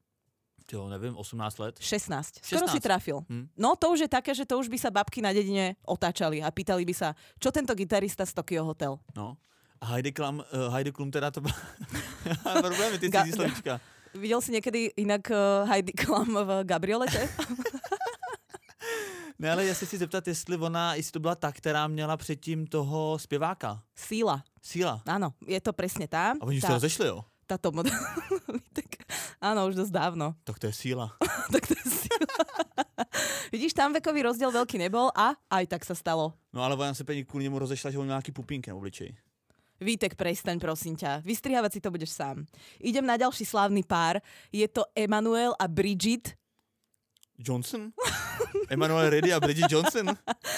[0.72, 1.74] Jo, nevím, 18 let.
[1.80, 2.40] 16.
[2.42, 2.72] Skoro 16.
[2.72, 3.20] si trafil.
[3.28, 3.48] Hm.
[3.56, 6.48] No to už je také, že to už by sa babky na dedine otáčali a
[6.48, 8.96] pýtali by sa, čo tento gitarista z Tokyo Hotel.
[9.12, 9.36] No.
[9.84, 11.44] A Heidi Klum, uh, Heidi Klum teda to.
[12.64, 13.80] Problémy, ty Ga- cizí slovíčka.
[14.14, 17.28] Videl si niekedy inak uh, Heidi Klum v Gabriolete?
[19.38, 22.66] Ne, ale já se chci zeptat, jestli ona, jestli to byla ta, která měla předtím
[22.66, 23.82] toho zpěváka.
[23.96, 24.44] Síla.
[24.62, 25.02] Síla.
[25.04, 26.32] Áno, je to presne tá.
[26.40, 27.24] A oni už tá, rozešli, jo?
[27.46, 27.88] Táto mod-
[28.76, 28.88] tak,
[29.40, 30.34] áno, už dosť dávno.
[30.48, 31.12] Tak to je síla.
[31.52, 32.36] tak to je síla.
[33.54, 36.34] Vidíš, tam vekový rozdiel veľký nebol a aj tak sa stalo.
[36.52, 39.16] No ale ona se paní kvůli němu rozešla, že on měl nějaký pupínky na obličeji.
[39.80, 41.18] Vítek, prestaň, prosím ťa.
[41.26, 42.46] Vystrihávať si to budeš sám.
[42.80, 44.22] Idem na ďalší slávny pár.
[44.54, 46.38] Je to Emanuel a Bridget.
[47.38, 47.90] Johnson?
[48.70, 50.06] Emanuel Reddy a Bridget Johnson?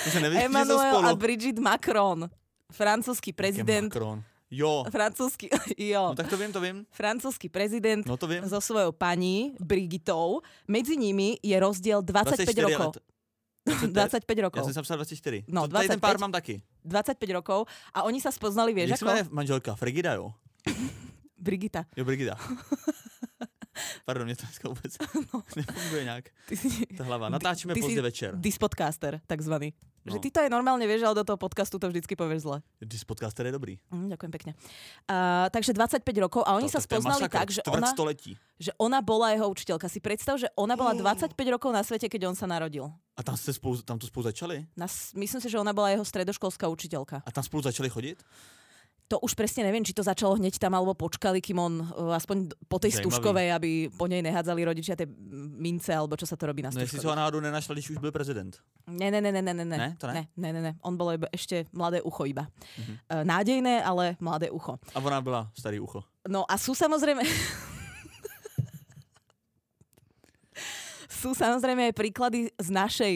[0.04, 2.28] To sa Emanuel a Bridget Macron.
[2.72, 3.88] Francúzsky prezident.
[3.88, 4.20] Macron.
[4.50, 4.84] Jo.
[4.90, 5.50] Francúzsky,
[5.92, 6.02] jo.
[6.08, 6.86] No tak to viem, to viem.
[6.94, 8.46] Francúzsky prezident No to viem.
[8.48, 10.40] so svojou pani Brigitou.
[10.70, 12.94] Medzi nimi je rozdiel 25 rokov.
[12.96, 13.02] let.
[13.66, 13.90] 25?
[13.90, 14.62] 25 Ja rokov.
[14.70, 15.50] som sa psal 24.
[15.50, 16.06] No, To Tady ten 25.
[16.06, 16.62] pár mám taky.
[16.86, 19.06] 25 rokov a oni sa spoznali, vieš Jak ako?
[19.10, 19.74] jmenuje manželka?
[19.74, 20.30] Frigida, jo?
[21.46, 21.82] Brigita.
[21.98, 22.38] Jo, Brigida.
[24.06, 24.96] Pardon, mě to dneska vůbec
[25.56, 26.24] nefunguje nějak.
[26.48, 27.30] Ty si Ta hlava.
[27.54, 28.34] Si pozdě večer.
[28.38, 29.72] dispodcaster, takzvaný.
[30.06, 30.14] No.
[30.14, 32.62] Že ty to aj normálne vieš, ale do toho podcastu to vždycky povieš zle.
[32.78, 33.74] Dis podcaster je dobrý.
[33.90, 34.52] Mm, ďakujem pekne.
[35.10, 38.38] Uh, takže 25 rokov a oni To- sa to spoznali tak, že ona, století.
[38.62, 39.90] že ona bola jeho učiteľka.
[39.90, 42.86] Si predstav, že ona bola 25 rokov na svete, keď on sa narodil.
[43.18, 44.62] A tam, ste spolu, tam to spolu začali?
[44.78, 47.26] Nas, myslím si, že ona bola jeho stredoškolská učiteľka.
[47.26, 48.22] A tam spolu začali chodit?
[49.06, 52.50] To už presne neviem, či to začalo hneď tam, alebo počkali, kým on uh, aspoň
[52.66, 53.02] po tej Zajímavý.
[53.06, 55.06] stužkovej, aby po nej nehádzali rodičia tie
[55.54, 57.18] mince, alebo čo sa to robí na No jestli si ho stužkovej.
[57.22, 58.58] náhodou nenašla, když už byl prezident.
[58.90, 59.94] Ne, ne, ne, ne, ne, ne, Ne?
[60.02, 60.26] To ne?
[60.36, 62.50] ne, ne, ne, On bol ešte mladé ucho iba.
[62.82, 62.92] Mhm.
[63.06, 64.74] Uh, nádejné, ale mladé ucho.
[64.94, 66.02] A ona byla starý ucho.
[66.26, 67.22] No a sú samozrejme...
[71.06, 73.14] sú samozrejme aj príklady z našej,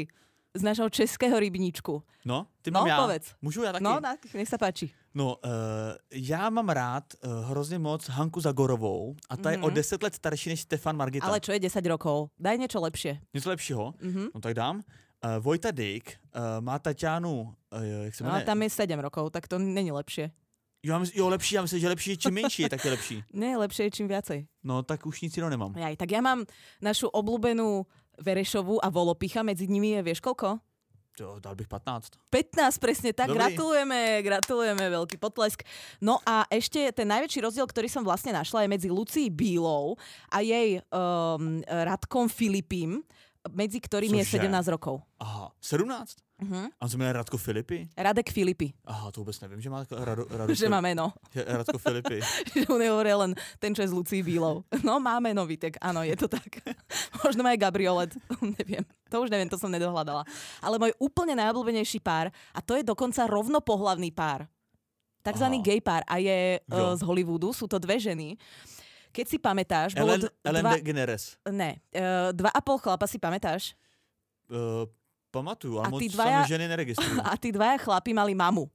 [0.55, 2.03] z našho českého rybníčku.
[2.25, 2.97] No, ty No, mám já.
[3.03, 3.27] povedz.
[3.43, 3.85] Můžu já taky?
[3.85, 4.93] No, tak, nech sa páči.
[5.15, 5.51] No, uh,
[6.13, 9.75] já mám rád uh, hrozně moc Hanku Zagorovou a ta je o Mhm.
[9.75, 11.27] 10 let starší než Stefan Margita.
[11.27, 12.31] Ale čo je 10 rokov?
[12.39, 13.19] Daj niečo lepšie.
[13.35, 13.95] Něco lepšího?
[14.01, 14.25] Mhm.
[14.35, 14.77] No tak dám.
[15.21, 18.43] Uh, Vojta Dyk uh, má Tatianu, uh, jak se No, jmenuje?
[18.43, 20.31] a tam je 7 rokov, tak to není lepšie.
[20.83, 22.91] Jo, já mysl, jo, lepší, já myslím, že lepší je čím menší, je tak je
[22.91, 23.25] lepší.
[23.35, 24.47] Nie, lepšie je čím viacej.
[24.65, 25.77] No, tak už nic jiného nemám.
[25.77, 26.47] Aj, tak ja mám
[26.81, 27.85] našu obľúbenú
[28.17, 30.57] Verešovú a Volopicha, medzi nimi je, vieš koľko?
[31.21, 32.17] Jo, dal bych 15.
[32.33, 33.29] 15, presne tak.
[33.29, 33.45] Dobrý.
[33.45, 35.61] Gratulujeme, gratulujeme, veľký potlesk.
[36.01, 40.01] No a ešte ten najväčší rozdiel, ktorý som vlastne našla, je medzi Lucí Bílou
[40.33, 43.05] a jej um, Radkom Filipím,
[43.53, 44.49] medzi ktorými je Cože?
[44.49, 45.05] 17 rokov.
[45.21, 46.30] Aha, 17?
[46.41, 46.73] Uh-huh.
[46.81, 47.89] A on se jmenuje Radko Filipy?
[47.97, 50.81] Radek Filipy, Aha, to vůbec nevím, že má Rado, Rado že má.
[51.35, 52.21] Že Radko Filipy.
[52.57, 54.65] že on nehovorí len ten, čo je z Lucí Bílou.
[54.81, 56.65] No, má meno Vitek, áno, je to tak.
[57.25, 58.85] Možno má aj Gabriolet, neviem.
[59.13, 60.25] To už neviem, to som nedohľadala.
[60.65, 64.49] Ale môj úplne najobľúbenejší pár, a to je dokonca rovnopohlavný pár.
[65.21, 65.67] Takzvaný Aha.
[65.69, 68.41] gay pár a je uh, z Hollywoodu, sú to dve ženy.
[69.13, 71.37] Keď si pamätáš, bolo Ellen, d- Ellen dva, DeGeneres.
[71.51, 73.75] ne, uh, dva a pol chlapa si pamätáš?
[74.49, 74.87] Uh,
[75.31, 76.41] pamatuju, ale A moc dvaja...
[76.45, 77.19] ženy neregistrujú.
[77.31, 78.67] A tí dvaja chlapi mali mamu.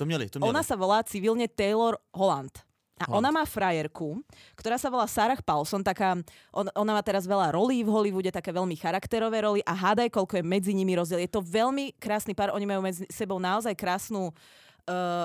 [0.00, 0.48] To měli, to měli.
[0.50, 2.64] Ona sa volá civilne Taylor Holland.
[2.98, 3.18] A Holland.
[3.18, 4.24] ona má frajerku,
[4.56, 6.16] ktorá sa volá Sarah Paulson, taká,
[6.54, 10.38] on, ona má teraz veľa rolí v Hollywoode, také veľmi charakterové roly a hádaj, koľko
[10.38, 11.20] je medzi nimi rozdiel.
[11.20, 14.34] Je to veľmi krásny pár, oni majú medzi sebou naozaj krásnu uh,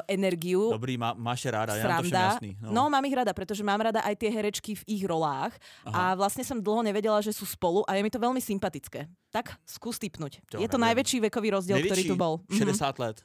[0.08, 0.70] energiu.
[0.72, 2.28] Dobrý, má, máš ráda, já mám to Sranda.
[2.28, 2.58] jasný.
[2.62, 2.72] No.
[2.72, 6.14] no, mám ich rada, pretože mám rada aj tie herečky v ich rolách Aha.
[6.14, 9.10] a vlastne som dlho nevedela, že sú spolu a je mi to veľmi sympatické.
[9.34, 10.42] Tak skús typnúť.
[10.54, 12.40] To je to najväčší vekový rozdiel, ktorý tu bol.
[12.50, 12.74] Mhm.
[12.78, 13.18] 60 let.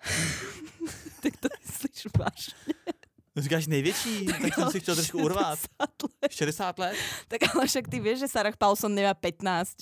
[1.22, 2.54] Tak to myslíš vážne.
[3.36, 5.58] No Říkáš největší, tak jsem si chtěl trošku urvat.
[5.58, 6.30] 60 let.
[6.30, 6.96] 60 let?
[7.28, 9.76] Tak ale však ty vieš, že Sarah Paulson nemá 15.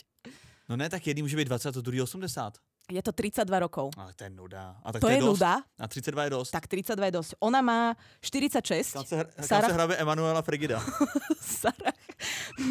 [0.68, 2.58] No ne, tak jedný může být 20 a druhý 80.
[2.92, 3.90] Je to 32 rokov.
[3.96, 4.76] Ale to je nuda.
[4.84, 5.40] A tak To je dost.
[5.40, 5.62] nuda?
[5.78, 6.50] A 32 je dost.
[6.50, 7.30] Tak 32 je dosť.
[7.40, 8.92] Ona má 46.
[8.92, 10.84] Kam se, hr- kam Sarah- se hrabe Emanuela Frigida.
[11.40, 11.94] Sarah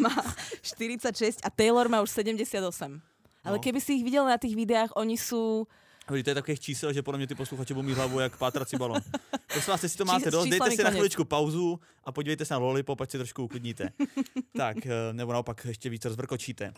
[0.00, 0.14] má
[0.62, 3.00] 46 a Taylor má už 78.
[3.44, 3.62] Ale No.
[3.62, 5.66] keby si ich videl na tých videách, oni sú...
[6.10, 8.76] Vidíte, to je takových čísel, že podle mě ty posluchači budou mít hlavu jak pátrací
[8.76, 9.00] balon.
[9.52, 10.94] Prosím vás, jestli to máte dost, dejte si na konec.
[10.94, 13.88] chviličku pauzu a podívejte se na Lollipop, ať si trošku uklidníte.
[14.56, 16.72] tak, eh, nebo naopak ještě více rozvrkočíte.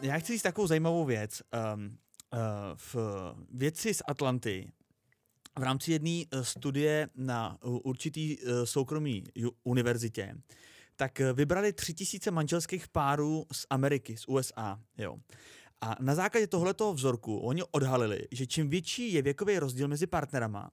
[0.00, 1.42] Já chci říct takovou zajímavou věc.
[1.74, 1.96] Um,
[2.76, 2.96] v
[3.52, 4.72] vědci z Atlanty
[5.58, 9.24] v rámci jedné eh, studie na určitý uh, soukromý
[9.64, 10.34] univerzitě,
[10.96, 14.80] tak eh, vybrali tři tisíce manželských párů z Ameriky, z USA.
[14.98, 15.16] Jo.
[15.80, 20.70] A na základě tohoto vzorku oni odhalili, že čím větší je věkový rozdíl mezi partnerama,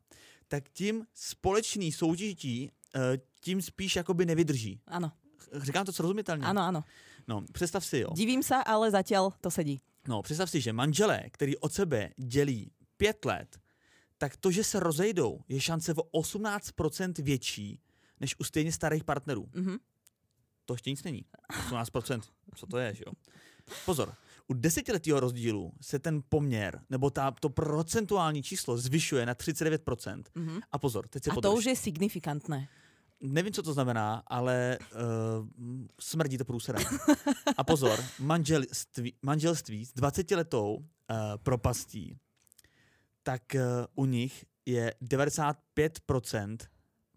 [0.48, 4.80] tak tím společný soužití eh, tím spíš jakoby nevydrží.
[4.88, 5.12] Áno,
[5.54, 6.46] Říkám to srozumitelně?
[6.46, 6.84] áno, áno.
[7.28, 8.10] No, představ si, jo.
[8.16, 9.80] Divím sa, ale zatiaľ to sedí.
[10.08, 13.60] No, představ si, že manželé, který od sebe dělí pět let,
[14.18, 17.80] tak to, že se rozejdou, je šance o 18% větší
[18.20, 19.50] než u stejně starých partnerů.
[19.54, 19.78] Mhm.
[20.66, 21.26] To ještě nic není.
[21.70, 22.22] 18%.
[22.56, 23.13] Co to je, že jo?
[23.86, 24.13] Pozor.
[24.48, 30.24] U desetiletého rozdílu se ten poměr, nebo ta, to procentuální číslo zvyšuje na 39%.
[30.36, 30.60] Mhm.
[30.72, 31.60] A pozor, teď se A to podrž.
[31.60, 32.68] už je signifikantné.
[33.24, 35.00] Nevím, co to znamená, ale uh,
[36.00, 36.84] smrdí to průserem.
[37.58, 40.84] A pozor, manželství, manželství s 20-letou uh,
[41.44, 42.18] propastí,
[43.24, 43.62] tak uh,
[43.96, 46.58] u nich je 95%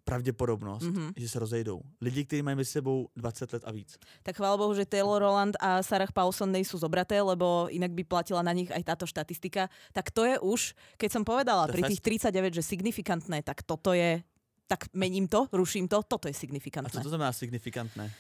[0.05, 1.13] pravděpodobnost, mm-hmm.
[1.17, 1.83] že se rozejdou.
[2.01, 3.99] Lidi, kteří mají mezi sebou 20 let a víc.
[4.23, 8.43] Tak chvála Bohu, že Taylor Roland a Sarah Paulson nejsú zobraté, lebo inak by platila
[8.47, 9.67] na nich aj táto štatistika.
[9.91, 11.99] Tak to je už, keď som povedala pri tých
[12.31, 14.23] 39, že signifikantné, tak toto je
[14.67, 16.91] tak mením to, ruším to, toto je signifikantné.
[16.91, 18.11] A co to znamená signifikantné?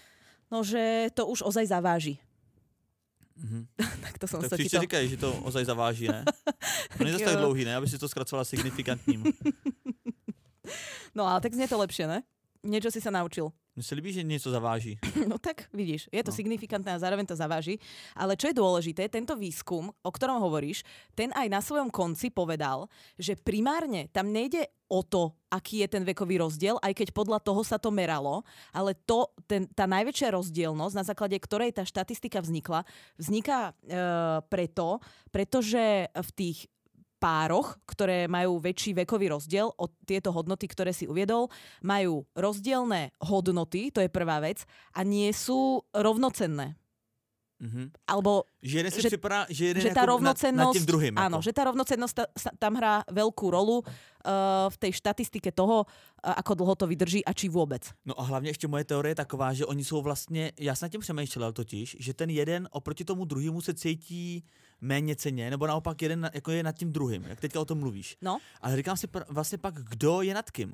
[0.51, 2.19] No, že to už ozaj zaváži.
[3.37, 3.63] Mm-hmm.
[4.07, 4.81] tak to som tak sa to...
[4.81, 6.25] říkají, že to ozaj zaváží, ne?
[6.99, 7.77] To není tak dlouhý, ne?
[7.77, 9.25] Aby si to zkracovala signifikantním.
[11.17, 12.25] no ale tak znie to lepšie, ne?
[12.65, 13.53] Niečo si sa naučil.
[13.77, 14.99] Mně se líbí, že něco zaváží.
[15.29, 16.37] No tak vidíš, je to no.
[16.37, 17.77] signifikantné a zároveň to zaváži.
[18.17, 20.81] Ale čo je dôležité, tento výskum, o ktorom hovoríš,
[21.13, 22.89] ten aj na svojom konci povedal,
[23.21, 27.61] že primárne tam nejde o to, aký je ten vekový rozdiel, aj keď podľa toho
[27.67, 32.87] sa to meralo, ale to, ten, tá najväčšia rozdielnosť, na základe ktorej tá štatistika vznikla,
[33.19, 34.01] vzniká e,
[34.47, 35.03] preto,
[35.35, 36.71] pretože v tých
[37.27, 41.51] pároch, ktoré majú väčší vekový rozdiel od tieto hodnoty, ktoré si uviedol,
[41.83, 44.63] majú rozdielne hodnoty, to je prvá vec,
[44.95, 46.79] a nie sú rovnocenné.
[47.57, 47.87] Mm-hmm.
[48.05, 51.15] Alebo, že jeden si že, připadá, že jeden že tá rovnocennosť, nad, nad druhým.
[51.17, 51.47] Áno, ako.
[51.49, 52.25] že tá rovnocennosť ta,
[52.61, 57.33] tam hrá veľkú rolu uh, v tej štatistike toho, uh, ako dlho to vydrží a
[57.33, 57.89] či vôbec.
[58.05, 60.91] No a hlavně ještě moje teorie je taková, že oni jsou vlastně, já jsem na
[60.91, 64.45] tím přemýšlel totiž, že ten jeden oproti tomu druhému se cítí
[64.81, 68.17] méně ceně, nebo naopak jeden jako je nad tím druhým, jak teďka o tom mluvíš.
[68.23, 68.39] No.
[68.61, 70.73] Ale říkám si pr- vlastně pak, kdo je nad kým.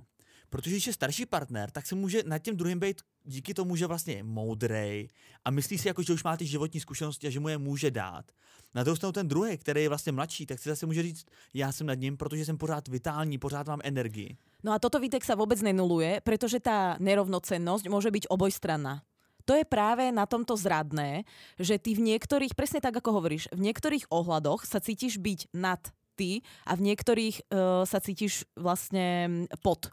[0.50, 3.86] Protože když je starší partner, tak se může nad tím druhým být díky tomu, že
[3.86, 5.08] vlastně je moudrej
[5.44, 7.90] a myslí si, jako, že už má ty životní zkušenosti a že mu je může
[7.90, 8.32] dát.
[8.74, 11.72] Na druhou stranu ten druhý, který je vlastně mladší, tak si zase může říct, já
[11.72, 14.36] jsem nad ním, protože jsem pořád vitální, pořád mám energii.
[14.62, 19.02] No a toto výtek sa vôbec nenuluje, pretože tá nerovnocennosť môže byť obojstranná.
[19.46, 21.26] To je práve na tomto zradné,
[21.58, 25.80] že ty v niektorých, presne tak ako hovoríš, v niektorých ohľadoch sa cítiš byť nad
[26.14, 29.88] ty a v niektorých uh, sa cítiš vlastne pod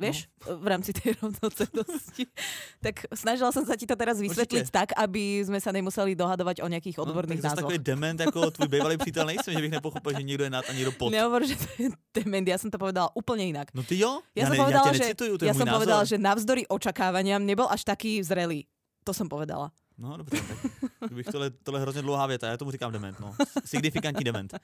[0.00, 0.58] vieš, no.
[0.58, 2.24] v rámci tej rovnocennosti.
[2.82, 4.74] tak snažila som sa ti to teraz vysvetliť Určite.
[4.74, 7.70] tak, aby sme sa nemuseli dohadovať o nejakých no, odborných no, názvoch.
[7.70, 10.72] takový dement ako tvoj bývalý přítel nejsem, že bych nepochopil, že niekto je nad a
[10.72, 11.12] niekto pod.
[11.12, 13.70] Nehovor, že to je dement, ja som to povedala úplne inak.
[13.76, 14.20] No ty jo?
[14.34, 17.68] Ja, ja som ne, povedala, ja že, necituju, ja som povedala, že navzdory očakávaniam nebol
[17.70, 18.66] až taký zrelý.
[19.02, 19.74] To som povedala.
[19.98, 20.36] No dobře,
[21.00, 23.34] tak bych tohle, tohle hrozně dlouhá věta, já tomu říkám dement, no.
[23.64, 24.54] Signifikantní dement.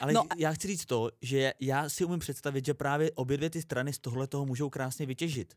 [0.00, 0.26] Ale no.
[0.36, 3.92] já chci říct to, že já si umím představit, že právě obě dvě ty strany
[3.92, 5.54] z tohle toho můžou krásně vytěžit.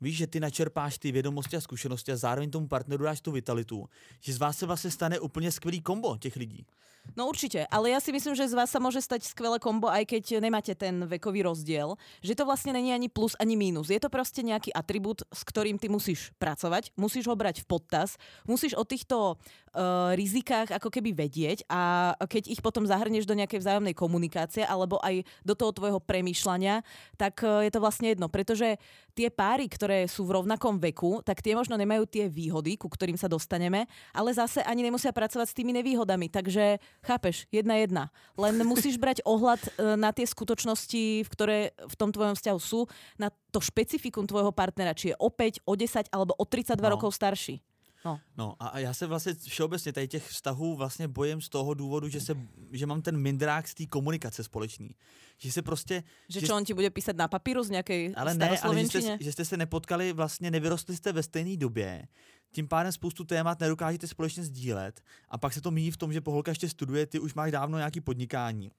[0.00, 3.88] Víš, že ty načerpáš ty vědomosti a zkušenosti a zároveň tomu partneru dáš tu vitalitu,
[4.20, 6.66] že z vás se vlastně stane úplně skvělý kombo těch lidí.
[7.14, 10.04] No určite, ale ja si myslím, že z vás sa môže stať skvelé kombo, aj
[10.04, 11.94] keď nemáte ten vekový rozdiel.
[12.20, 13.92] Že to vlastne není ani plus, ani mínus.
[13.92, 18.20] Je to proste nejaký atribút, s ktorým ty musíš pracovať, musíš ho brať v podtas,
[18.44, 19.36] musíš o týchto
[19.76, 24.96] uh, rizikách ako keby vedieť a keď ich potom zahrnieš do nejakej vzájomnej komunikácie alebo
[25.04, 26.80] aj do toho tvojho premýšľania,
[27.20, 28.80] tak uh, je to vlastne jedno, pretože
[29.16, 33.16] tie páry, ktoré sú v rovnakom veku, tak tie možno nemajú tie výhody, ku ktorým
[33.16, 36.28] sa dostaneme, ale zase ani nemusia pracovať s tými nevýhodami.
[36.28, 38.04] Takže chápeš, jedna jedna.
[38.34, 42.90] Len musíš brať ohľad e, na tie skutočnosti, v ktoré v tom tvojom vzťahu sú,
[43.16, 46.98] na to špecifikum tvojho partnera, či je o 5, o 10 alebo o 32 no.
[46.98, 47.62] rokov starší.
[48.06, 48.20] No.
[48.36, 52.20] no a já se vlastně všeobecně tady těch vztahů vlastně bojím z toho důvodu, že,
[52.20, 52.36] se,
[52.72, 54.90] že mám ten mindrák z té komunikace společný.
[55.38, 56.02] Že se prostě...
[56.28, 58.86] Že, že čo, on ti bude písať na papíru z nějaké Ale ne, ale že
[58.86, 62.08] jste, že jste se nepotkali, vlastně nevyrostli jste ve stejné době.
[62.52, 66.20] Tím pádem spoustu témat nedokážete společně sdílet a pak se to míjí v tom, že
[66.20, 68.70] poholka ještě studuje, ty už máš dávno nějaký podnikání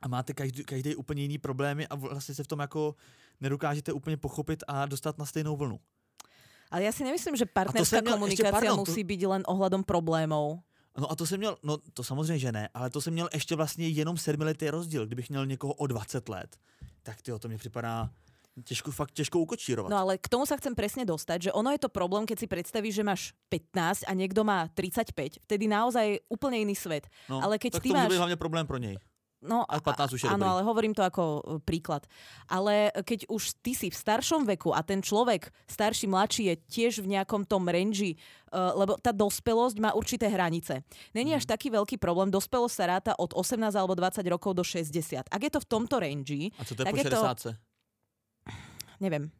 [0.00, 2.94] a máte každý, každý úplně jiný problémy a vlastně se v tom jako
[3.40, 5.80] nedokážete úplně pochopit a dostat na stejnou vlnu.
[6.68, 9.08] Ale ja si nemyslím, že partnerská komunikácia pardon, musí to...
[9.08, 10.60] byť len ohľadom problémov.
[10.98, 13.54] No a to jsem měl, no to samozřejmě, že ne, ale to jsem měl ještě
[13.54, 15.06] vlastně jenom sedmiletý rozdíl.
[15.06, 16.56] Kdybych měl někoho o 20 let,
[17.02, 18.10] tak tyjo, to mě připadá
[18.64, 19.90] těžko, fakt těžko ukočírovat.
[19.90, 22.46] No ale k tomu sa chcem presne dostať, že ono je to problém, keď si
[22.50, 27.06] predstavíš, že máš 15 a niekto má 35, vtedy naozaj úplne iný svet.
[27.30, 28.10] No, ale keď tak ty to máš...
[28.18, 28.98] hlavne problém pro nej.
[29.38, 32.02] No, a 15 už je áno, ale hovorím to ako e, príklad.
[32.50, 37.06] Ale keď už ty si v staršom veku a ten človek, starší, mladší, je tiež
[37.06, 38.18] v nejakom tom range,
[38.50, 40.82] uh, lebo tá dospelosť má určité hranice.
[41.14, 41.52] Není až mhm.
[41.54, 45.30] taký veľký problém, dospelosť sa ráta od 18 alebo 20 rokov do 60.
[45.30, 46.50] Ak je to v tomto range...
[46.58, 47.42] A co to je po 60?
[47.46, 47.50] To...
[48.98, 49.30] Neviem.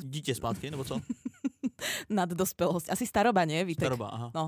[0.00, 1.00] Dítě zpátky, nebo co?
[2.18, 2.92] Nad dospelosť.
[2.92, 3.62] Asi staroba, nie?
[3.64, 3.90] Vítek?
[3.90, 4.28] Staroba, aha.
[4.32, 4.44] No.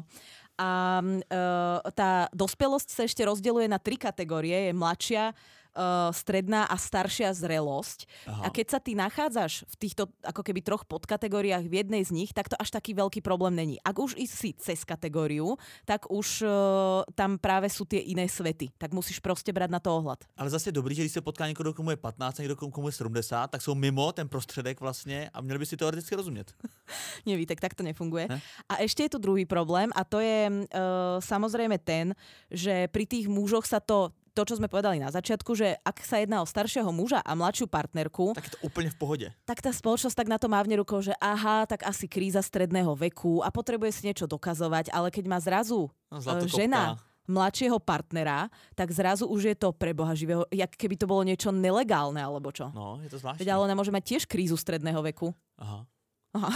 [0.54, 4.70] A uh, tá dospelosť sa ešte rozdeľuje na tri kategórie.
[4.70, 5.34] Je mladšia,
[5.74, 8.06] uh, stredná a staršia zrelosť.
[8.30, 8.46] Aha.
[8.46, 12.30] A keď sa ty nachádzaš v týchto ako keby troch podkategóriách v jednej z nich,
[12.30, 13.76] tak to až taký veľký problém není.
[13.82, 18.70] Ak už si cez kategóriu, tak už uh, tam práve sú tie iné svety.
[18.78, 20.24] Tak musíš proste brať na to ohľad.
[20.38, 22.88] Ale zase je dobrý, že když se potká někdo, komu je 15 a někdo, komu
[22.88, 26.52] je 70, tak jsou mimo ten prostředek vlastně a měli by si teoreticky rozumět.
[27.26, 28.26] Nie, Vítek, tak to nefunguje.
[28.28, 28.40] Ne?
[28.68, 32.14] A ešte je tu druhý problém a to je uh, samozrejme ten,
[32.50, 36.18] že pri tých mužoch sa to to, čo sme povedali na začiatku, že ak sa
[36.18, 39.26] jedná o staršieho muža a mladšiu partnerku, Tak je to úplně v pohodě.
[39.46, 43.40] tak tá spoločnosť tak na to mávne rukou, že aha, tak asi kríza stredného veku
[43.40, 46.58] a potrebuje si niečo dokazovať, ale keď má zrazu No, e, zlatokopka.
[46.58, 46.82] žena
[47.24, 51.48] mladšieho partnera, tak zrazu už je to pre boha živého, jak keby to bolo niečo
[51.48, 52.68] nelegálne alebo čo.
[52.74, 53.40] No, je to zvláštní.
[53.40, 55.32] Veď ale ona môže mať tiež krízu stredného veku.
[55.56, 55.86] Aha.
[56.34, 56.50] Aha.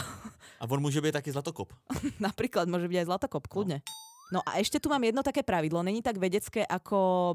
[0.61, 1.73] A on může být taky zlatokop.
[2.21, 3.81] Napríklad môže byť aj zlatokop, kľudne.
[4.29, 7.33] No a ešte tu mám jedno také pravidlo, není tak vedecké ako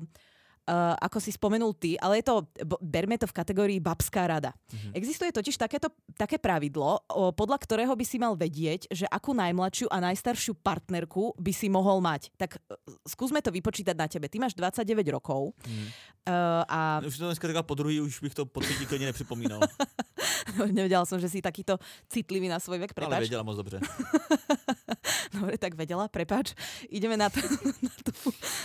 [0.63, 2.47] Uh, ako si spomenul ty, ale je to,
[2.79, 4.55] berme to v kategórii babská rada.
[4.71, 4.95] Mhm.
[4.95, 9.91] Existuje totiž takéto, také pravidlo, o, podľa ktorého by si mal vedieť, že akú najmladšiu
[9.91, 12.31] a najstaršiu partnerku by si mohol mať.
[12.39, 14.31] Tak uh, skúsme to vypočítať na tebe.
[14.31, 15.83] Ty máš 29 rokov Mhm.
[16.31, 19.59] uh, a Už to dneska říkal po druhý, už bych to po třetí klidně nepřipomínal.
[20.71, 21.75] nevedela som, že si takýto
[22.07, 22.95] citlivý na svoj vek.
[22.95, 23.19] Ale Prepač.
[23.19, 23.79] věděla moc dobře.
[25.33, 26.53] Dobre, tak vedela, prepač.
[26.87, 27.41] Ideme na, to,
[27.81, 28.13] na tú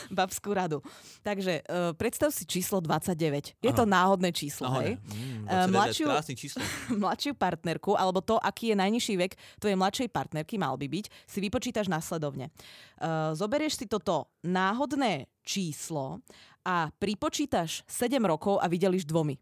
[0.08, 0.84] babskú radu.
[1.22, 3.56] Takže uh, predstav si číslo 29.
[3.56, 3.90] Je to Áno.
[3.90, 5.00] náhodné číslo, hej?
[5.00, 6.60] Mm, Eh, 29, mladšiu- krásný číslo.
[6.94, 11.38] mladšiu partnerku, alebo to, aký je najnižší vek tvojej mladšej partnerky, mal by byť, si
[11.40, 12.52] vypočítaš následovne.
[12.96, 16.20] Uh, zoberieš si toto náhodné číslo
[16.62, 19.40] a pripočítaš 7 rokov a vydeliš dvomi.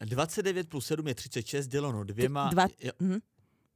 [0.00, 2.48] 29 plus 7 je 36, děleno dvěma.
[2.48, 3.18] Dva- Jo, Mhm.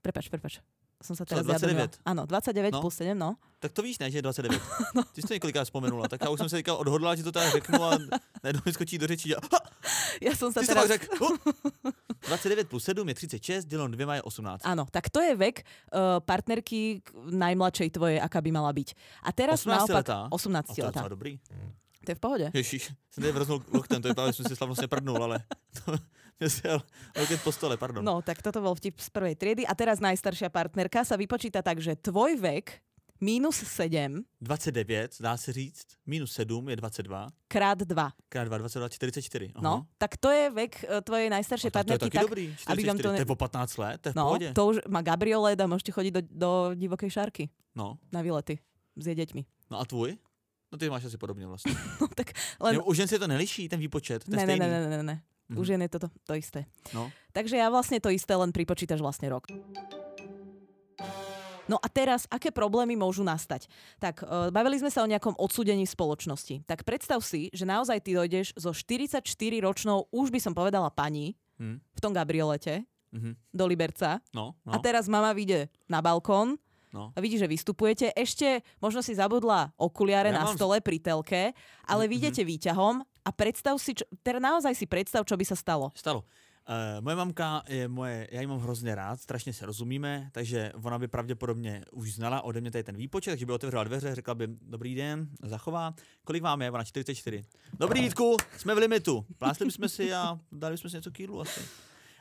[0.00, 0.58] Prepač, prepač.
[1.02, 1.58] Som sa teraz 29?
[1.58, 2.06] zjadrila.
[2.06, 2.80] Áno, 29 No.
[2.80, 3.34] plus 7, no.
[3.58, 4.54] tak to víš, ne, že je 29.
[5.14, 7.50] Ty jsi to několikrát vzpomenula, tak já už jsem se teďka odhodlal, že to tady
[7.50, 7.98] řeknu a
[8.42, 9.58] najednou mi skočí do řeči, že ha,
[10.22, 10.86] Ja som sa ty teraz...
[10.86, 11.08] řekl.
[11.18, 11.34] Uh.
[12.28, 14.62] 29 plus 7 je 36, děleno dvěma je 18.
[14.62, 18.94] Áno, tak to je vek uh, partnerky najmladšej tvojej, aká by mala byť.
[19.26, 19.96] A teraz 18 naopak...
[20.06, 20.18] letá?
[20.30, 21.02] 18 A to je letá.
[21.08, 21.40] dobrý.
[22.06, 22.46] To je v pohode.
[22.54, 25.38] Ježíš, jsem tady vrznul loktem, to je právě, že jsem si slavnostně prdnul, ale
[25.84, 25.94] to
[26.40, 26.62] si
[27.16, 28.04] loket po stole, pardon.
[28.04, 29.62] No, tak toto bol vtip z prvej triedy.
[29.62, 32.82] A teraz najstaršia partnerka sa vypočíta tak, že tvoj vek
[33.22, 38.12] minus 7 29, dá se říct, minus 7 je 22, krát 2.
[38.28, 39.50] krát 2, 22, 44.
[39.54, 39.62] Aha.
[39.62, 42.18] No, tak to je vek eh, tvojej najstaršej A tak to je partnerky.
[42.18, 44.16] tak, dobrý, aby vám 44, to to, ne- je o 15 let, to je v
[44.16, 44.48] no, pohodě.
[44.52, 47.44] to už má gabriolet a môžete chodiť do, do divokej šárky
[47.78, 48.58] No, na výlety
[48.98, 49.70] s deťmi.
[49.70, 50.18] no a tvůj?
[50.72, 51.72] No ty máš asi podobně vlastně.
[52.00, 52.74] No, tak len...
[52.74, 54.66] Jo, u žen se to neliší, ten výpočet, to je Ne, ne, stejný.
[54.72, 55.58] ne, ne, ne, Mhm.
[55.60, 56.64] Už je to, to isté.
[56.90, 57.12] No.
[57.32, 59.48] Takže ja vlastne to isté, len pripočítaš vlastne rok.
[61.70, 63.70] No a teraz, aké problémy môžu nastať?
[64.02, 66.66] Tak, e, bavili sme sa o nejakom odsúdení spoločnosti.
[66.66, 71.78] Tak predstav si, že naozaj ty dojdeš so 44-ročnou, už by som povedala pani, Hm.
[71.78, 72.82] v tom gabriolete
[73.14, 73.30] Mhm.
[73.54, 74.18] do Liberca.
[74.34, 76.58] No, no, A teraz mama vyjde na balkón
[76.92, 77.12] no.
[77.12, 78.12] a vidí, že vystupujete.
[78.12, 81.52] Ešte možno si zabudla okuliare Ja na mám- stole pri telke,
[81.88, 82.10] ale Mhm.
[82.10, 85.90] vyjdete výťahom a predstav si, čo, teda naozaj si predstav, čo by sa stalo.
[85.94, 86.24] Stalo.
[86.62, 90.98] Uh, moje mamka je moje, já ji mám hrozně rád, strašně se rozumíme, takže ona
[90.98, 94.46] by pravděpodobně už znala ode mě tady ten výpočet, takže by otevřela dveře, řekla by,
[94.62, 97.42] dobrý den, zachová, kolik vám je, ona 44.
[97.78, 101.60] Dobrý Vítku, jsme v limitu, plásli jsme si a dali jsme si něco kýlu asi.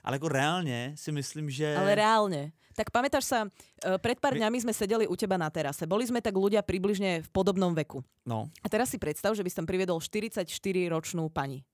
[0.04, 1.78] Ale jako reálně si myslím, že...
[1.78, 2.52] Ale reálne.
[2.72, 3.40] Tak pamätáš sa,
[3.84, 5.84] e, pred pár dňami sme sedeli u teba na terase.
[5.84, 8.00] Boli sme tak ľudia približne v podobnom veku.
[8.26, 11.68] No, A teraz si predstav, že by som priviedol 44-ročnú pani.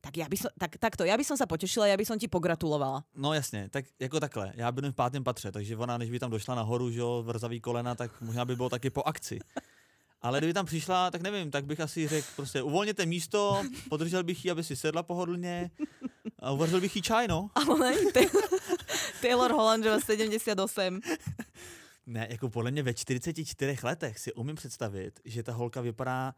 [0.00, 2.24] Tak, ja by som, tak, takto, ja by som sa potešila, ja by som ti
[2.24, 3.04] pogratulovala.
[3.14, 6.30] no jasně, tak jako takhle, já bydlím v pátém patře, takže ona, než by tam
[6.30, 9.38] došla nahoru, že jo, vrzavý kolena, tak možná by bylo taky po akci.
[10.22, 14.44] Ale kdyby tam přišla, tak nevím, tak bych asi řekl prostě uvolněte místo, podržel bych
[14.44, 15.70] ji, aby si sedla pohodlně
[16.38, 17.50] a uvařil bych jí čaj, no.
[17.54, 18.20] Ale ne, Ta-
[19.22, 21.00] Taylor Hollandova 78.
[22.06, 26.34] Ne, jako podle mě ve 44 letech si umím představit, že ta holka vypadá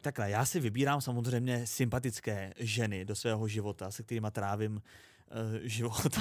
[0.00, 0.30] takhle.
[0.30, 4.82] Já si vybírám samozřejmě sympatické ženy do svého života, se kterými trávím
[5.62, 6.18] život.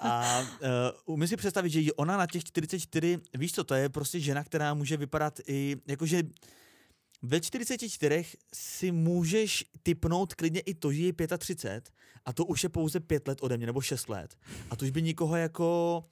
[0.00, 4.20] A uh, umím si představit, že ona na těch 44, víš co, to je prostě
[4.20, 6.22] žena, která může vypadat i, jakože
[7.22, 11.90] ve 44 si můžeš typnout klidně i to, že je 35
[12.24, 14.36] a to už je pouze 5 let ode mě, nebo 6 let.
[14.70, 16.04] A to už by nikoho jako,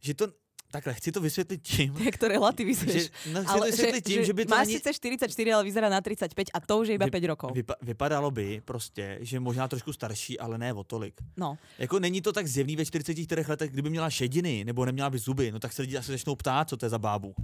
[0.00, 0.26] že to,
[0.72, 3.02] takhle, chci to vysvětlit tím, Jak to relativizuješ.
[3.02, 5.88] že, no, chci to vysvětlit tím, že, by to máš ani, síce 44, ale vyzerá
[5.88, 7.52] na 35 a to už je iba Vy- 5 rokov.
[7.54, 11.14] vypa, vypadalo by prostě, že možná trošku starší, ale ne o tolik.
[11.36, 15.18] No, Jako není to tak zjevný ve 44 letech, kdyby měla šediny nebo neměla by
[15.18, 17.34] zuby, no tak se lidi asi začnou ptát, co to je za bábu.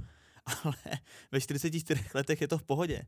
[0.65, 0.75] Ale
[1.33, 3.03] ve 44 letech je to v pohodě.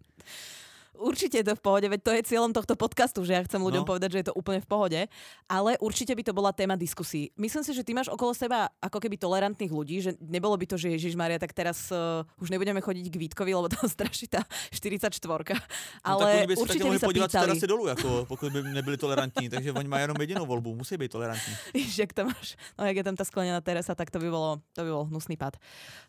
[0.95, 3.83] Určite je to v pohode, veď to je cieľom tohto podcastu, že ja chcem ľuďom
[3.83, 3.89] No.
[3.89, 5.01] povedať, že je to úplne v pohode,
[5.47, 7.31] ale určite by to bola téma diskusí.
[7.37, 10.77] Myslím si, že ty máš okolo seba ako keby tolerantných ľudí, že nebolo by to,
[10.77, 14.43] že Ježiš Maria, tak teraz uh, už nebudeme chodiť k Vítkovi, lebo tam straší tá
[14.71, 15.09] 44.
[15.27, 15.61] No, tak
[16.05, 17.45] Ale by si určite by sa z pýtali.
[17.47, 21.13] terasy dolů, jako, pokud by nebyli tolerantní, takže oni mají jenom jedinou volbu, musí být
[21.13, 21.55] tolerantní.
[21.75, 24.61] Víš, jak tam máš, no jak je tam tá sklenená terasa, tak to by bolo,
[24.73, 25.57] to by bol hnusný pad.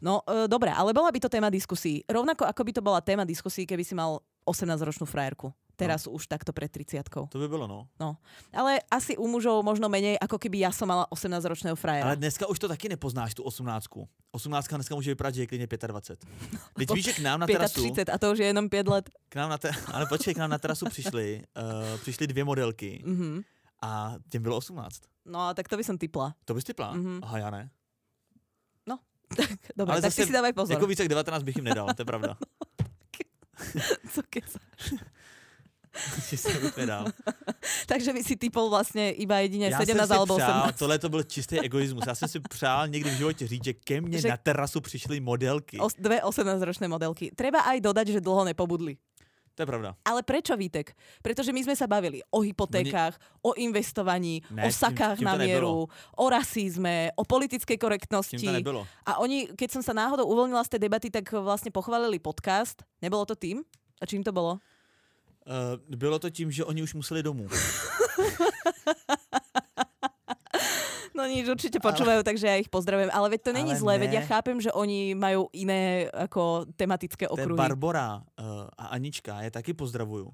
[0.02, 2.04] No e, dobre, ale bola by to téma diskusí.
[2.10, 5.54] Rovnako ako by to bola téma diskusí, keby si mal 18-ročnú frajerku.
[5.76, 7.90] Teraz už takto pred 30 To by bylo, no.
[7.98, 8.18] No.
[8.54, 12.06] Ale asi u mužov možno menej, ako keby ja som mala 18-ročného frajera.
[12.06, 13.90] Ale dneska už to taky nepoznáš, tu 18.
[14.32, 16.30] 18 dneska může vypadat, že je klidně 25.
[16.78, 19.10] Teď víš, že k nám na terasu, 35 a to už je jenom 5 let.
[19.30, 23.02] k nám na te, ale počkej, k nám na terasu přišly, uh, přišly dvě modelky
[23.06, 23.42] Mhm.
[23.82, 25.02] a těm bylo 18.
[25.26, 26.36] No a tak to by som typla.
[26.46, 26.94] To bys typla?
[26.94, 27.20] Mhm.
[27.24, 27.70] Aha, já ne.
[29.38, 30.74] Tak, dobre, Ale tak zase si dávaj pozor.
[30.76, 32.38] Jako více jak 19 bych jim nedal, to je pravda.
[34.14, 34.22] Co
[36.62, 37.06] bych nedal.
[37.92, 40.80] Takže by si typol vlastne iba jedine Já 17 jsem alebo přál, 18.
[40.80, 42.04] tohle to byl čistý egoismus.
[42.08, 45.20] Já jsem si přál někdy v životě říct, že ke mně Že- na terasu přišly
[45.20, 45.80] modelky.
[45.80, 47.32] Os, dve 18-ročné modelky.
[47.36, 48.96] Treba aj dodať, že dlho nepobudli.
[49.56, 49.96] To je pravda.
[50.08, 50.96] Ale prečo, Vítek?
[51.20, 55.36] Pretože my sme sa bavili o hypotékách, o investovaní, Ne, o sakách tím to na
[55.38, 58.40] mieru, o rasizme, o politickej korektnosti.
[58.40, 58.82] tím to nebylo.
[59.06, 62.80] A oni, keď som sa náhodou uvoľnila z tej debaty, tak vlastne pochválili podcast.
[63.04, 63.62] Nebolo to tým?
[64.00, 64.58] A čím to bolo?
[65.46, 67.48] Uh, bylo to tím, že oni už museli domů.
[71.12, 73.12] No nič, určite počúvajú, takže ja ich pozdravujem.
[73.12, 74.02] Ale veď to není Ale zlé, ne.
[74.08, 77.60] veď ja chápem, že oni majú iné ako tematické okruhy.
[77.60, 80.32] Barbora uh, a Anička, je taky pozdravuju.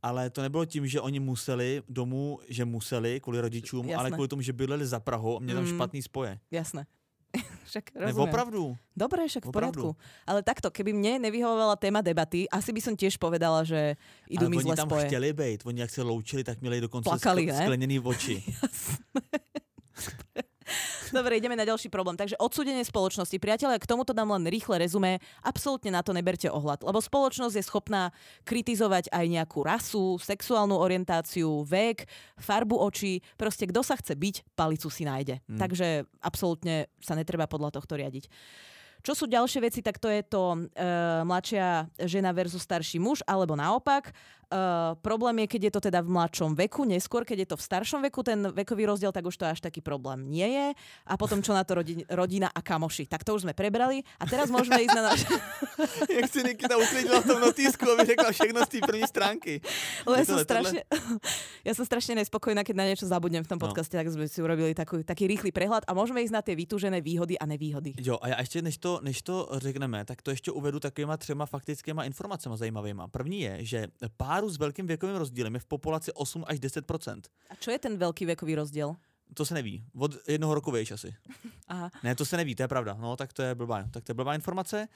[0.00, 3.96] Ale to nebylo tím, že oni museli domů, že museli kvůli rodičům, Jasné.
[4.00, 5.74] ale kvůli tomu, že bydleli za Prahou a měli tam Mm.
[5.76, 6.38] špatný spoje.
[6.50, 6.86] Jasné.
[7.70, 8.28] Však Ne, rozumiem.
[8.28, 8.62] opravdu.
[8.96, 9.82] Dobre, však v Opravdu.
[9.94, 10.02] poriadku.
[10.26, 13.94] Ale takto, keby mne nevyhovovala téma debaty, asi by som tiež povedala, že
[14.26, 15.06] idú ale mi oni zle tam spoje.
[15.06, 17.62] chtěli být, oni jak se loučili, tak měli dokonce Plakali, skl- ne?
[17.62, 18.36] skleněný oči.
[21.16, 22.14] Dobre, ideme na ďalší problém.
[22.14, 23.34] Takže odsúdenie spoločnosti.
[23.42, 25.18] Priatelia, k tomuto dám len rýchle rezumé.
[25.42, 28.14] Absolútne na to neberte ohľad, lebo spoločnosť je schopná
[28.46, 32.06] kritizovať aj nejakú rasu, sexuálnu orientáciu, vek,
[32.38, 33.18] farbu očí.
[33.34, 35.42] Proste kto sa chce byť, palicu si nájde.
[35.50, 35.58] Hmm.
[35.58, 38.30] Takže absolútne sa netreba podľa tohto riadiť.
[39.00, 40.58] Čo sú ďalšie veci, tak to je to e,
[41.24, 44.12] mladšia žena versus starší muž, alebo naopak.
[44.50, 44.60] E,
[44.98, 48.02] problém je, keď je to teda v mladšom veku, neskôr, keď je to v staršom
[48.10, 50.66] veku, ten vekový rozdiel, tak už to až taký problém nie je.
[51.06, 53.06] A potom čo na to rodin, rodina a kamoši.
[53.06, 54.02] Tak to už sme prebrali.
[54.18, 55.22] A teraz môžeme ísť na náš...
[56.18, 59.52] jak si Nikita uklidila v tom notýsku, aby řekla všechno z té první stránky.
[60.02, 60.80] Lebo ja som, strašne,
[61.68, 63.68] ja som strašne nespokojná, keď na niečo zabudnem v tom No.
[63.68, 67.04] podcaste, tak sme si urobili takú, taký rýchly prehľad a môžeme ísť na tie vytúžené
[67.04, 67.92] výhody a nevýhody.
[68.00, 71.46] Jo, a já ještě, než to, než to řekneme, tak to ještě uvedu takovýma třema
[71.46, 73.08] faktickýma informacemi zajímavýma.
[73.08, 73.86] První je, že
[74.40, 77.20] páru s velkým věkovým rozdílem je v populaci 8 až 10%
[77.50, 78.96] A čo je ten veľký vekový rozdiel?
[79.34, 79.84] To se neví.
[79.94, 81.14] Od jednoho roku vejš asi.
[81.68, 81.90] Aha.
[82.02, 82.96] Ne, to se neví, to je pravda.
[82.98, 84.88] No, tak to je blbá, tak to je blbá informace.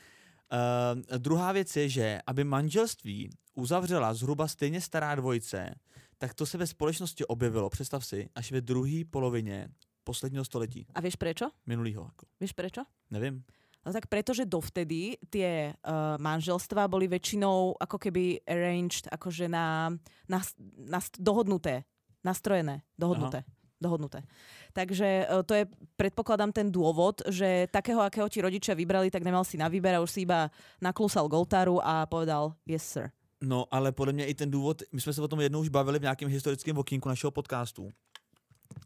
[0.52, 5.74] Uh, druhá věc je, že aby manželství uzavřela zhruba stejně stará dvojice,
[6.18, 9.68] tak to se ve společnosti objevilo, představ si, až ve druhé polovině
[10.04, 11.50] posledního století, A vieš prečo?
[11.66, 12.04] minulýho.
[12.04, 12.26] Jako.
[12.40, 12.82] Vieš prečo?
[13.10, 13.44] Nevím.
[13.84, 19.92] No tak preto, že dovtedy tie uh, manželstvá boli väčšinou ako keby arranged, akože na,
[20.24, 20.40] na,
[20.88, 21.84] na dohodnuté,
[22.24, 23.44] nastrojené, dohodnuté.
[23.76, 24.24] Dohodnuté.
[24.72, 25.68] Takže uh, to je,
[26.00, 30.00] predpokladám, ten dôvod, že takého, akého ti rodičia vybrali, tak nemal si na výber a
[30.00, 30.48] už si iba
[30.80, 33.12] naklusal goltáru a povedal yes sir.
[33.44, 35.98] No, ale podle mě i ten důvod, my jsme se o tom jednou už bavili
[35.98, 37.88] v nějakém historickém okýnku našeho podcastu,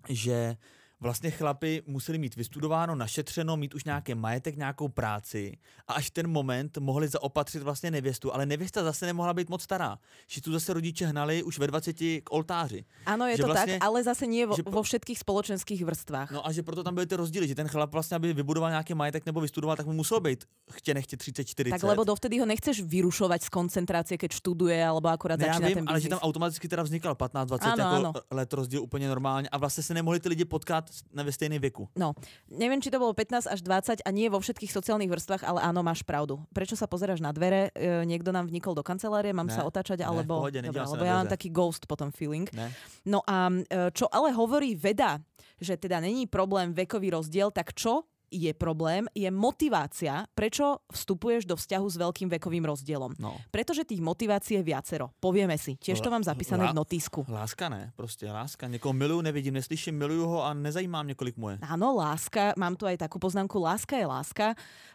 [0.09, 0.57] že
[1.01, 6.29] vlastně chlapi museli mít vystudováno, našetřeno, mít už nějaký majetek, nějakou práci a až ten
[6.29, 9.99] moment mohli zaopatřit vlastně nevěstu, ale nevěsta zase nemohla být moc stará.
[10.27, 12.85] Že tu zase rodiče hnali už ve 20 k oltáři.
[13.07, 16.31] Áno, je Že to vlastne- tak, ale zase nie vo, že vo všetkých spoločenských vrstvách.
[16.31, 18.95] No a že proto tam byly ty rozdíly, že ten chlap vlastně, aby vybudoval nějaký
[18.95, 21.71] majetek nebo vystudoval, tak mu musel být chtě nechtě 30-40.
[21.71, 25.69] Tak lebo dovtedy ho nechceš vyrušovať z koncentrácie, keď študuje alebo akurát Ne, já začína
[25.69, 29.49] vím, ten ale že tam automaticky teda vznikal 15-20 Áno, jako let rozdíl úplně normálně
[29.49, 31.89] a vlastně se nemohli ty lidi potkat na ve věku.
[31.97, 32.15] No,
[32.51, 35.81] neviem, či to bolo 15 až 20 a nie vo všetkých sociálnych vrstvách, ale áno,
[35.83, 36.43] máš pravdu.
[36.53, 37.71] Prečo sa pozeráš na dvere?
[37.73, 40.45] E, niekto nám vnikol do kancelárie, mám Ne, sa otáčať, ne, alebo...
[40.45, 42.49] pohode, Dobre, nedívam sa lebo na ja mám taký ghost potom feeling.
[42.53, 42.69] Ne?
[43.09, 45.21] No a e, čo ale hovorí veda,
[45.59, 51.57] že teda není problém vekový rozdiel, tak čo je problém, je motivácia, prečo vstupuješ do
[51.57, 53.17] vzťahu s veľkým vekovým rozdielom.
[53.19, 53.41] No.
[53.51, 55.11] Pretože tých motivácií je viacero.
[55.21, 55.81] Povieme si.
[55.81, 57.25] Tiež to mám zapísané v La- notísku.
[57.29, 58.69] Láska ne, prostě láska.
[58.69, 61.59] Někoho miluju, nevidím, neslyším, miluju ho a nezajímá mě, kolik mu je.
[61.63, 64.47] Áno, láska, mám tu aj takú poznámku, láska je láska.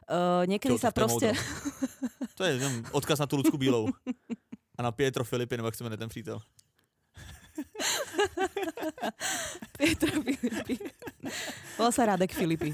[0.09, 1.27] Uh, niekedy Jo, sa tak to je proste...
[2.33, 2.53] To je
[2.91, 3.87] odkaz na tu Lucku Bílou.
[4.77, 6.39] A na Pietro Filipy, nebo jak se jmenuje ten přítel.
[9.77, 10.75] Pietro Filipy.
[11.77, 12.73] Volá sa Radek Filipy.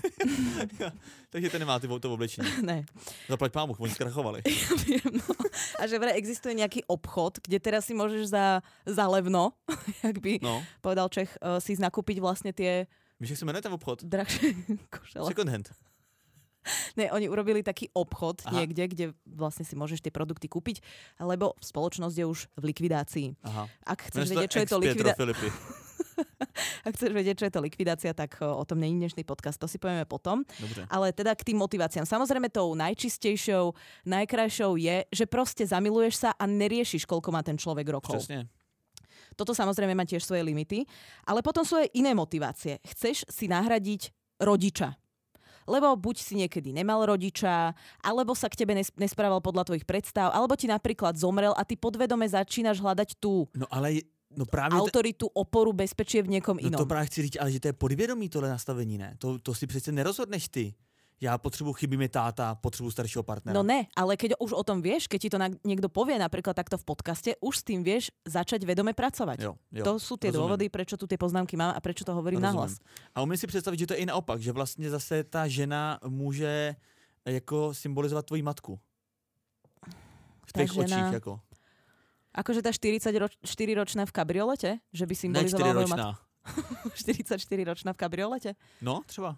[1.34, 2.48] Takže ten nemá ty to oblečení.
[2.70, 2.84] ne.
[3.30, 4.40] Zaplať pámu, oni skrachovali.
[4.46, 5.26] Ja viem, no.
[5.80, 9.54] A že vraj existuje nejaký obchod, kde teraz si môžeš za, za levno,
[10.04, 13.74] jak by No, povedal Čech, uh, si nakúpiť vlastne tie víš, jak se jmenuje ten
[13.74, 14.04] obchod?
[14.04, 14.56] drahšie
[14.90, 15.28] košele.
[15.28, 15.68] Second hand.
[17.00, 18.60] Ne, oni urobili taký obchod Aha.
[18.60, 20.84] niekde, kde vlastne si môžeš tie produkty kúpiť,
[21.22, 23.28] lebo spoločnosť je už v likvidácii.
[23.46, 23.64] Aha.
[23.86, 25.24] Ak chceš se vedieť, čo je to likvidácia,
[26.88, 29.68] ak chceš vedieť, čo je to likvidácia, tak uh, o tom není dnešný podcast, to
[29.68, 30.44] si povieme potom.
[30.60, 30.88] Dobře.
[30.92, 32.06] Ale teda k tým motiváciám.
[32.08, 33.72] Samozrejme tou najčistejšou,
[34.08, 38.20] najkrajšou je, že proste zamiluješ sa a neriešiš, koľko má ten človek rokov.
[38.20, 38.48] Přesně.
[39.40, 40.84] Toto samozrejme má tiež svoje limity,
[41.24, 42.84] ale potom sú aj iné motivácie.
[42.84, 44.12] Chceš si nahradiť
[44.44, 45.00] rodiča.
[45.70, 50.34] Lebo buď si niekedy nemal rodiča, alebo sa k tebe nes- nesprával podľa tvojich predstav,
[50.34, 54.02] alebo ti napríklad zomrel a ty podvedome začínaš hľadať tú No ale,
[54.34, 56.80] no právě, to, autoritu, oporu, bezpečie v niekom no inom.
[56.82, 59.16] to právě chci říct, ale že to je podvědomí tohle nastavení, ne?
[59.22, 60.74] To, to si přece nerozhodneš ty.
[61.22, 63.52] Já potřebuji, chybí mi táta, potřebuji staršího partnera.
[63.52, 66.80] No ne, ale keď už o tom vieš, keď ti to niekto povie napríklad takto
[66.80, 69.44] v podcaste, už s tým vieš začať vedome pracovať.
[69.44, 70.56] Jo, jo, to sú tie rozumím.
[70.56, 72.80] dôvody, prečo tu tie poznámky mám a prečo to hovorím nahlas.
[73.12, 76.76] A umím si představit, že to je i naopak, že vlastně zase ta žena může
[77.28, 78.80] jako symbolizovat tvoji matku.
[80.48, 81.40] V Tá těch žena- očích, jako.
[82.34, 84.80] Akože tá 40 roč, 4 ročná v kabriolete?
[84.94, 86.16] Že by symbolizovala moju matku?
[86.96, 86.96] čtyřročná.
[86.96, 88.54] 44 ročná v kabriolete?
[88.82, 89.38] No, třeba.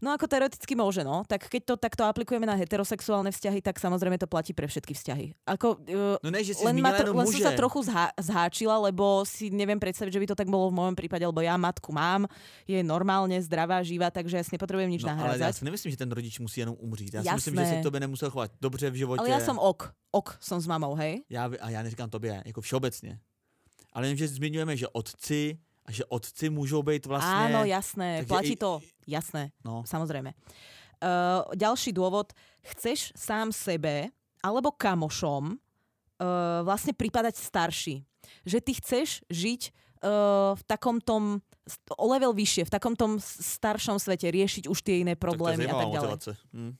[0.00, 1.20] No ako teoreticky môže, no.
[1.28, 5.36] Tak keď to takto aplikujeme na heterosexuálne vzťahy, tak samozrejme to platí pre všetky vzťahy.
[5.44, 9.28] Ako, uh, No ne, že si len, ma len som sa trochu zhá, zháčila, lebo
[9.28, 12.24] si neviem predstaviť, že by to tak bolo v mojom prípade, lebo ja matku mám,
[12.64, 15.54] je normálne zdravá, živá, takže ja si nepotrebujem nič No, ale já nahrázať.
[15.60, 17.14] si nemyslím, že ten rodič musí jenom umřít.
[17.14, 17.74] Já si myslím, že Jasné.
[17.76, 19.20] se k tobě nemusel chovat dobře v životě.
[19.20, 19.92] Ale ja som ok.
[20.10, 21.22] Ok som s mamou, hej?
[21.30, 23.18] já, a já neříkám tobě, jako všeobecně.
[23.92, 27.50] Ale jen, že zmiňujeme, že otci a že otci můžou být vlastně...
[27.50, 29.50] Áno, jasné, takže platí i- to, jasné.
[29.64, 30.32] No, Samozrejme.
[31.00, 32.32] Uh, ďalší dôvod.
[32.60, 34.12] Chceš sám sebe
[34.44, 38.04] alebo kamošom uh, vlastne pripadať starší.
[38.44, 39.60] Že ty chceš žiť
[40.04, 41.40] uh, v takom tom
[41.96, 45.72] o level vyššie, v takom tom staršom svete, riešiť už tie iné tak problémy a
[45.72, 46.10] zajímavá tak ďalej.
[46.10, 46.30] motivace.
[46.52, 46.72] Hm.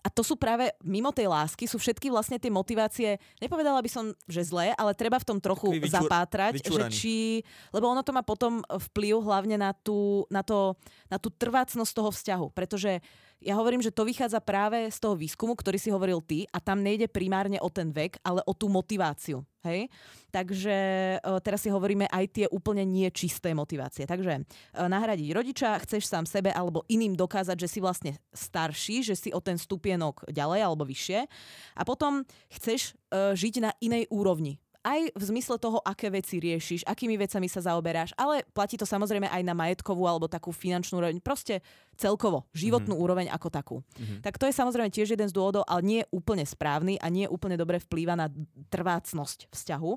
[0.00, 4.04] A to sú práve mimo tej lásky, sú všetky vlastne tie motivácie, nepovedala by som,
[4.24, 7.42] že zlé, ale treba v tom trochu vyčur- zapátrať, že či,
[7.74, 10.78] lebo ono to má potom vplyv hlavne na tú, na, to,
[11.12, 13.02] na tú trvácnosť toho vzťahu, pretože
[13.40, 16.84] ja hovorím, že to vychádza práve z toho výskumu, ktorý si hovoril ty a tam
[16.84, 19.40] nejde primárne o ten vek, ale o tú motiváciu.
[19.66, 19.92] Hej?
[20.32, 20.76] Takže
[21.16, 24.08] e, teraz si hovoríme aj tie úplne niečisté motivácie.
[24.08, 24.42] Takže e,
[24.76, 29.40] nahradiť rodiča, chceš sám sebe alebo iným dokázať, že si vlastne starší, že si o
[29.42, 31.28] ten stupienok ďalej alebo vyššie.
[31.76, 34.56] A potom chceš e, žiť na inej úrovni.
[34.80, 39.28] Aj v zmysle toho, aké veci riešiš, akými vecami sa zaoberáš, ale platí to samozrejme
[39.28, 41.60] aj na majetkovú alebo takú finančnú úroveň, proste
[42.00, 43.04] celkovo, životnú mm-hmm.
[43.04, 43.76] úroveň ako takú.
[44.00, 44.24] Mhm.
[44.24, 47.28] Tak to je samozrejme tiež jeden z dôvodov, ale nie je úplne správny a nie
[47.28, 48.32] úplne dobre vplýva na
[48.72, 49.92] trvácnosť vzťahu.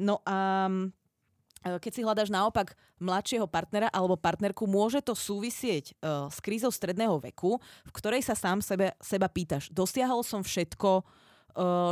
[0.00, 6.30] No a e, keď si hľadáš naopak mladšieho partnera alebo partnerku, môže to súvisieť uh,
[6.32, 11.04] s krízou stredného veku, v ktorej sa sám sebe, seba pýtaš, dosiahol som všetko,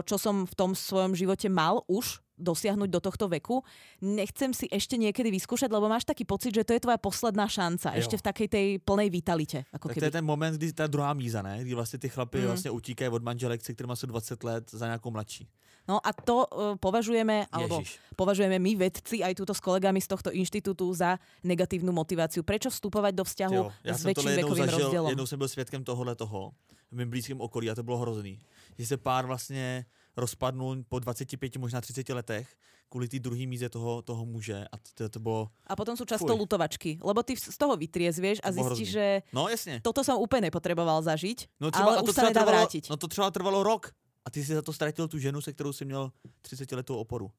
[0.03, 3.63] čo som v tom svojom živote mal už dosiahnuť do tohto veku.
[4.03, 7.95] Nechcem si ešte niekedy vyskúšať, lebo máš taký pocit, že to je tvoja posledná šanca.
[7.95, 8.03] Jo.
[8.03, 9.63] Ešte v takej tej plnej vitalite.
[9.71, 10.07] Ako Tak to keby.
[10.11, 11.63] je ten moment, kdy ta druhá míza, ne?
[11.63, 12.47] Kdy vlastně ty chlapy Mm.
[12.47, 15.47] vlastně utíkají od manželek, se kterými jsou 20 let za nějakou mladší.
[15.89, 17.99] No a to uh, považujeme, alebo Ježiš.
[18.17, 22.43] považujeme my vedci aj túto s kolegami z tohto inštitútu za negatívnu motiváciu.
[22.47, 25.09] Prečo vstupovať do vzťahu Jo, já s väčším vekovým zažil, rozdielom?
[25.11, 26.53] jednou jsem byl svědkem tohohle toho
[26.91, 28.39] v mém blízkém okolí a to bylo hrozný.
[28.79, 29.85] Že se pár vlastně
[30.17, 32.49] rozpadnul po 25, možná 30 letech
[32.89, 36.29] kvůli té druhé míze toho, toho muže a to, to bylo, A potom sú často
[36.29, 36.45] Fuj.
[36.45, 39.81] lutovačky, lebo ty z toho vytriezvieš a bolo zistíš, že no jasně.
[39.81, 42.85] toto som úplne nepotreboval zažiť, No ale a už sa třeba nedá trvalo, vrátiť.
[42.93, 45.73] No to třeba trvalo rok a ty si za to ztratil tu ženu, se kterou
[45.73, 46.13] si měl
[46.45, 47.33] 30 letou oporu.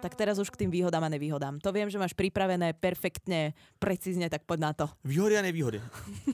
[0.00, 1.60] Tak teraz už k tým výhodám a nevýhodám.
[1.60, 4.86] To viem, že máš pripravené perfektne, precízne, tak poď na to.
[5.04, 5.82] Výhody a nevýhody.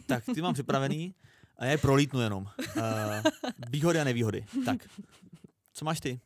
[0.07, 1.15] tak, ty mám připravený
[1.59, 2.47] a je prolítnu jenom.
[2.77, 2.83] Uh,
[3.71, 4.45] výhody a nevýhody.
[4.65, 4.79] Tak,
[5.73, 6.21] co máš ty?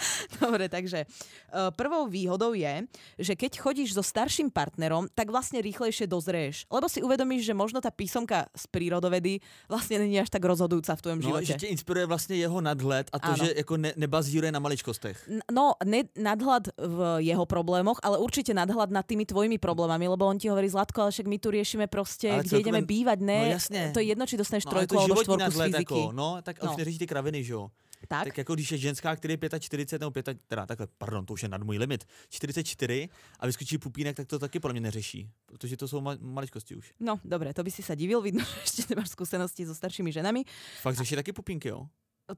[0.40, 2.86] Dobre, takže uh, prvou výhodou je,
[3.18, 6.64] že keď chodíš so starším partnerom, tak vlastne rýchlejšie dozrieš.
[6.66, 11.02] Lebo si uvedomíš, že možno tá písomka z prírodovedy vlastne není až tak rozhodujúca v
[11.02, 11.46] tvojom No, živote.
[11.46, 13.44] že tě inspiruje vlastně jeho nadhled a to, Áno.
[13.44, 15.28] že jako ne, nebazíruje na maličkostech.
[15.52, 20.38] No, ne, nadhľad v jeho problémoch, ale určite nadhľad nad tými tvojimi problémami, lebo on
[20.38, 23.38] ti hovorí, Zlatko, ale však my tu riešime proste, Ale kde ideme bývať, ne?
[23.38, 23.80] no jasne.
[23.92, 26.00] To je jedno, či dostaneš No, trojku alebo štvorku z fyziky.
[26.00, 26.70] jako, no, tak No.
[26.72, 27.70] už neřeší ty kraviny, že jo.
[28.08, 28.24] Tak?
[28.24, 31.42] Tak jako když je ženská, který je 45 nebo 5, teda takhle, pardon, to už
[31.42, 35.76] je nad můj limit, 44 a vyskočí pupínek, tak to taky podle mě neřeší, protože
[35.76, 36.94] to jsou ma- maličkosti už.
[37.00, 40.44] No, dobre, to by si sa divil, vidno, že ešte nemáš skúsenosti so staršími ženami.
[40.80, 41.88] Fakt řeší taky pupínky, jo?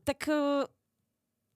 [0.05, 0.65] Tak eh,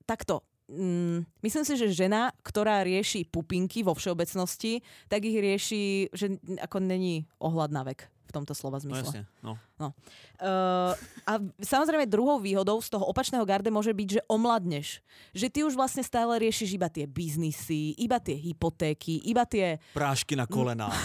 [0.05, 0.41] takto.
[0.67, 6.83] Mm, myslím si, že žena, ktorá rieši pupinky vo všeobecnosti, tak ich rieši, že ako
[6.83, 9.01] není ohľad na vek tomto slova No zmysle.
[9.05, 9.57] jasně, no.
[9.81, 10.93] Uh,
[11.25, 15.01] a samozrejme druhou výhodou z toho opačného garde môže byť, že omladneš.
[15.33, 20.37] Že ty už vlastne stále riešiš iba tie biznisy, iba tie hypotéky, iba tie Prášky
[20.37, 20.93] na kolena.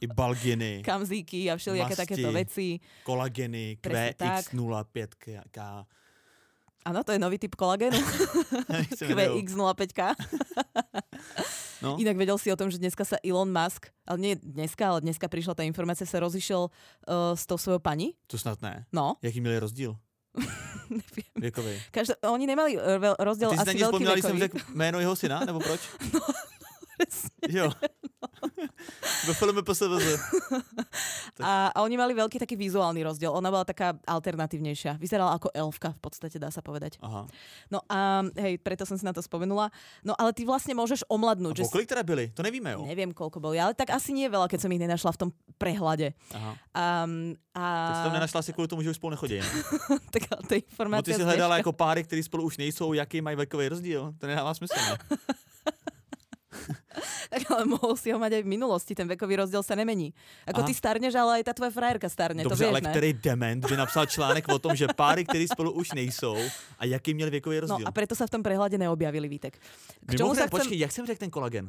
[0.00, 2.02] I balginy, kamzíky a všelijaké Masti.
[2.06, 2.68] takéto veci.
[3.04, 4.54] kolageny, Presne tak.
[4.54, 5.58] QX05K.
[6.88, 7.98] Áno, to je nový typ kolagénu.
[8.96, 10.00] QX05K.
[11.82, 11.94] No.
[11.96, 15.30] Inak vedel si o tom, že dneska sa Elon Musk, ale nie dneska, ale dneska
[15.30, 18.18] prišla tá informácia, sa rozišiel uh, s tou svojou pani.
[18.26, 18.86] To snad ne.
[18.92, 19.96] No, Jaký měli rozdíl?
[21.34, 21.78] neviem.
[21.90, 24.60] Každá, oni nemali veľ- rozdiel Ty na asi veľký vzpomněla, když jsem vekový.
[24.60, 25.80] řekl jméno jeho syna, nebo proč?
[26.98, 27.30] Presne.
[27.46, 27.70] Jo.
[29.26, 30.06] Ve filmu PSVZ.
[31.38, 33.30] A, a oni mali veľký taký vizuálny rozdiel.
[33.30, 34.98] Ona bola taká alternatívnejšia.
[34.98, 36.98] Vyzerala ako elfka, v podstate dá sa povedať.
[36.98, 37.30] Aha.
[37.70, 39.70] No a hej, preto som si na to spomenula.
[40.02, 41.62] No ale ty vlastne môžeš A omladnúť.
[41.62, 42.34] po Že kolik teda byli?
[42.34, 42.82] To nevíme, jo?
[42.82, 45.30] Neviem, koľko boli, ale tak asi nie veľa, keď som ich nenašla v tom
[45.62, 46.10] prehľade.
[46.34, 46.52] Aha.
[47.06, 47.62] Um, a...
[47.86, 49.38] Tak jsi tam nenašla asi kvůli tomu, že už spolu nechodí.
[49.38, 49.46] Ne?
[50.14, 51.56] tak ale to je No informácia ty si dneška.
[51.56, 54.14] jako páry, který spolu už nejsou, jaký mají věkový rozdíl.
[54.18, 54.98] To nedává smysl, ne?
[57.28, 60.16] Tak ale mohol si ho mať aj v minulosti, ten vekový rozdiel sa nemení.
[60.48, 60.68] Ako Aha.
[60.68, 62.90] ty starneš, ale aj tá tvoja frajerka starne, to Dobře, vieš, ale ne?
[62.90, 66.36] který dement by napsal článek o tom, že páry, který spolu už nejsou
[66.78, 67.86] a jaký měli věkový No rozdíl.
[67.88, 69.60] a preto sa v tom prehľade neobjavili, Vítek.
[70.06, 70.56] K čomu Mimochodem, sa chcem...
[70.58, 71.66] počkej, jak jsem řekl ten kolagen?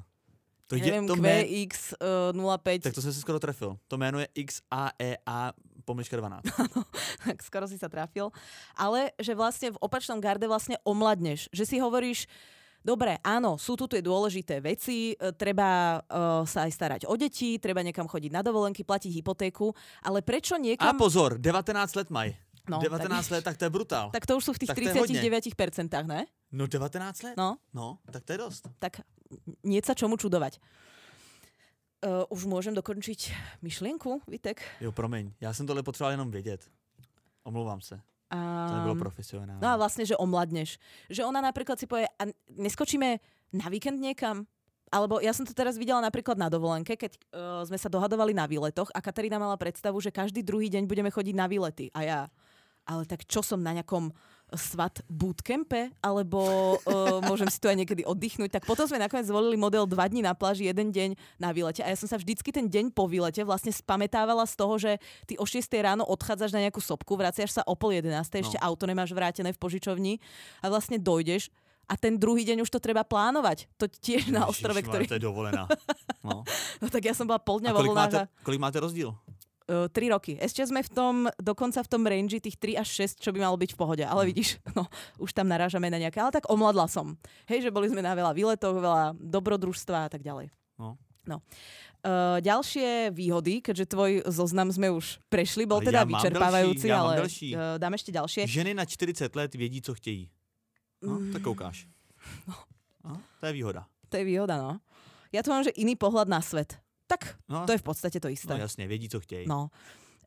[0.69, 3.77] To je neviem, to jméno, QX05, tak to jsem se skoro trefil.
[3.87, 5.51] To jméno je XAEA
[5.85, 6.43] pomlčka 12.
[7.25, 8.29] tak skoro si sa trafil.
[8.77, 11.49] Ale že vlastne v opačnom garde vlastne omladneš.
[11.49, 12.29] Že si hovoríš,
[12.89, 17.61] Dobre, áno, sú tu tie dôležité veci, e, treba uh, sa aj starať o deti,
[17.61, 19.69] treba niekam chodiť na dovolenky, platiť hypotéku,
[20.01, 20.97] ale prečo A niekam...
[20.97, 21.69] pozor, 19
[22.01, 22.33] let mají.
[22.65, 24.09] No, 19 tak- let, tak to je brutál.
[24.09, 25.21] Tak to už sú v tých Tak to je hodně.
[25.21, 26.25] 39%, ne?
[26.49, 27.37] No 19 let?
[27.37, 28.65] No, No, tak to je dost.
[28.81, 29.05] tak
[29.61, 30.57] nie sa čomu čudovať.
[32.01, 33.29] Uh, už môžem dokončiť
[33.61, 34.65] myšlienku, Vitek?
[34.81, 36.65] Jo, promiň, já jsem tohle potřeboval jenom vědět.
[37.43, 39.57] Omlouvám se, to Um, profesionálne.
[39.57, 40.77] no a vlastne, že omladneš.
[41.09, 43.17] Že ona napríklad si povie, a neskočíme
[43.57, 44.45] na víkend niekam?
[44.89, 48.49] Alebo ja som to teraz videla napríklad na dovolenke, keď uh, sme sa dohadovali na
[48.49, 51.93] výletoch a Katarína mala predstavu, že každý druhý deň budeme chodiť na výlety.
[51.93, 52.19] A ja,
[52.89, 54.09] ale tak čo som na nejakom
[54.57, 56.39] svat bootcampe, alebo
[56.81, 58.57] uh, môžem si tu aj niekedy oddychnúť.
[58.59, 61.85] Tak potom sme nakoniec zvolili model 2 dní na pláži, jeden deň na výlete.
[61.85, 64.91] A ja som sa vždycky ten deň po výlete vlastne spametávala z toho, že
[65.29, 68.73] ty o 6 ráno odchádzaš na nejakú sopku, vraciaš sa o pol 11, ešte No.
[68.73, 70.17] auto nemáš vrátené v požičovni
[70.63, 71.53] a vlastne dojdeš
[71.89, 73.65] a ten druhý deň už to treba plánovať.
[73.81, 75.09] To tiež na ostrove, ktorý...
[75.09, 75.65] To je dovolená.
[76.19, 76.43] No.
[76.83, 79.15] No tak ja som bola pol dňa vo kolik máte, kolik máte rozdíl?
[79.69, 80.33] Uh, 3 roky.
[80.35, 83.55] Ešte sme v tom, dokonca v tom range tých 3 až 6, čo by malo
[83.55, 84.03] byť v pohode.
[84.03, 84.27] Ale Mm.
[84.27, 86.17] vidíš, no, už tam narážame na nejaké.
[86.17, 87.13] Ale tak omladla som.
[87.45, 90.49] Hej, že boli sme na veľa výletoch, veľa dobrodružstva a tak ďalej.
[90.75, 90.97] No.
[91.23, 91.39] no.
[91.99, 96.97] Uh, ďalšie výhody, keďže tvoj zoznam sme už prešli, bol teda ja vyčerpávajúci, další, ja
[96.97, 97.49] ale další.
[97.51, 98.41] uh, dáme ešte ďalšie.
[98.47, 100.31] Ženy na 40 let vědí, co chtějí.
[101.03, 101.31] No, Mm.
[101.31, 101.77] tak koukáš.
[103.03, 103.87] No, to je výhoda.
[104.09, 104.79] To je výhoda, no.
[105.31, 106.75] Ja tu mám, že iný pohľad na svet.
[107.09, 108.53] Tak No, to je v podstate to no isté.
[108.53, 109.47] jasně, vědí, co chtějí.
[109.49, 109.73] No.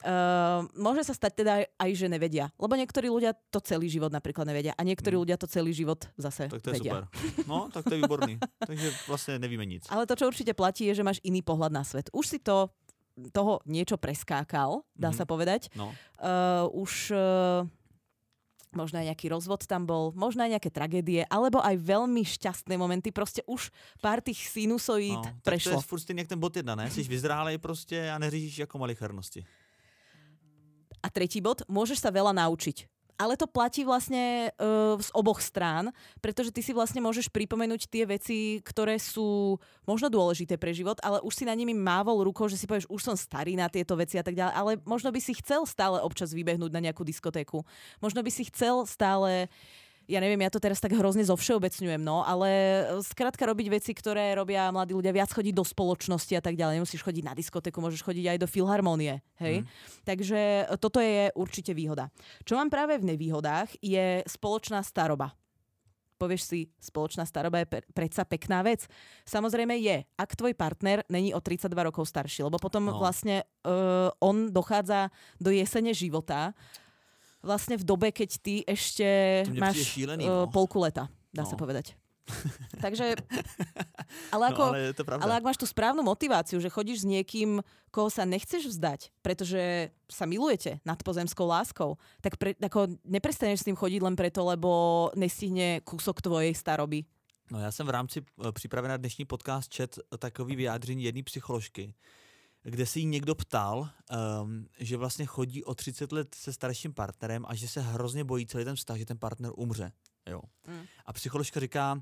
[0.03, 2.51] Uh, môže sa stať teda aj, že nevedia.
[2.59, 4.75] Lebo niektorí ľudia to celý život napríklad nevedia.
[4.75, 5.23] A niektorí Mm.
[5.23, 7.07] ľudia to celý život zase Tak to je vedia.
[7.07, 7.47] super.
[7.47, 8.35] No, tak to je výborný.
[8.67, 9.87] Takže vlastně nevíme nic.
[9.87, 12.11] Ale to, čo určite platí, je, že máš iný pohľad na svet.
[12.11, 12.75] Už si to
[13.31, 15.17] toho niečo preskákal, dá Mhm.
[15.17, 15.71] sa povedať.
[15.79, 17.63] No, Uh, už uh,
[18.77, 23.13] možno aj nejaký rozvod tam bol, možno aj nejaké tragédie, alebo aj veľmi šťastné momenty.
[23.13, 23.71] Proste už
[24.01, 25.25] pár tých sinusoid no.
[25.25, 25.79] Tak to prešlo.
[25.81, 26.91] je furt stejně jak ten bod jedna, ne?
[26.91, 29.45] Jsi vyzrálej prostě a neříš jako malichernosti.
[31.03, 32.87] A tretí bod, môžeš sa veľa naučiť.
[33.21, 38.05] Ale to platí vlastne uh, z oboch strán, pretože ty si vlastne môžeš pripomenúť tie
[38.09, 39.57] veci, ktoré sú
[39.87, 43.03] možno dôležité pre život, ale už si na nimi mávol rukou, že si povieš, už
[43.03, 46.35] som starý na tieto veci a tak ďalej, ale možno by si chcel stále občas
[46.35, 47.63] vybehnúť na nejakú diskotéku.
[48.03, 49.53] Možno by si chcel stále
[50.11, 52.49] ja neviem, ja to teraz tak hrozne zovšeobecňujem, no, ale
[53.07, 56.83] skrátka robiť veci, ktoré robia mladí ľudia, viac chodiť do spoločnosti a tak ďalej.
[56.83, 59.63] Nemusíš chodiť na diskotéku, môžeš chodiť aj do filharmonie, hej.
[59.63, 59.67] Mm.
[60.03, 60.41] Takže
[60.83, 62.11] toto je určite výhoda.
[62.43, 65.37] Čo mám práve v nevýhodách, je spoločná staroba
[66.23, 68.87] povieš si, spoločná staroba je predsa pekná vec.
[69.27, 73.03] Samozrejme je, ak tvoj partner není o 32 rokov starší, lebo potom no.
[73.03, 75.11] vlastne uh, on dochádza
[75.43, 76.55] do jesene života
[77.43, 79.07] vlastne v dobe, keď ty ešte
[79.53, 80.47] máš šílený, no.
[80.47, 81.51] uh, polku leta, dá no.
[81.51, 81.99] sa povedať.
[82.85, 83.19] Takže,
[84.31, 87.11] ale, no, ako, no, ale, to ale ak máš tú správnu motiváciu, že chodíš s
[87.11, 87.59] niekým,
[87.91, 93.67] koho sa nechceš vzdať, pretože sa milujete nad pozemskou láskou, tak pre, ako neprestaneš s
[93.67, 97.05] tým chodiť len preto, lebo nestihne kúsok tvojej staroby.
[97.51, 101.95] No já jsem v rámci e, přípravy na dnešní podcast čet takový vyjádření jedné psycholožky,
[102.63, 103.91] kde si jí někdo ptal,
[104.43, 108.47] um, že vlastně chodí o 30 let se starším partnerem a že se hrozně bojí
[108.47, 109.93] celý ten vztah, že ten partner umře.
[110.27, 110.41] Jo.
[110.67, 110.83] Mm.
[111.07, 111.95] A psycholožka říká,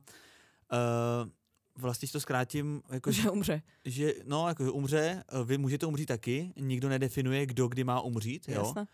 [0.72, 1.30] uh,
[1.76, 3.62] vlastně to zkrátím, jako, že umře.
[3.84, 8.00] Že, no, jako, že umře, eh, vy můžete umřít taky, nikdo nedefinuje, kdo kdy má
[8.00, 8.62] umřít, jo.
[8.62, 8.86] Jasne.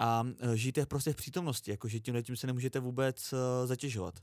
[0.00, 4.14] A uh, žijte prostě v přítomnosti, jako, že tímhle tím se nemůžete vůbec uh, zatěžovat.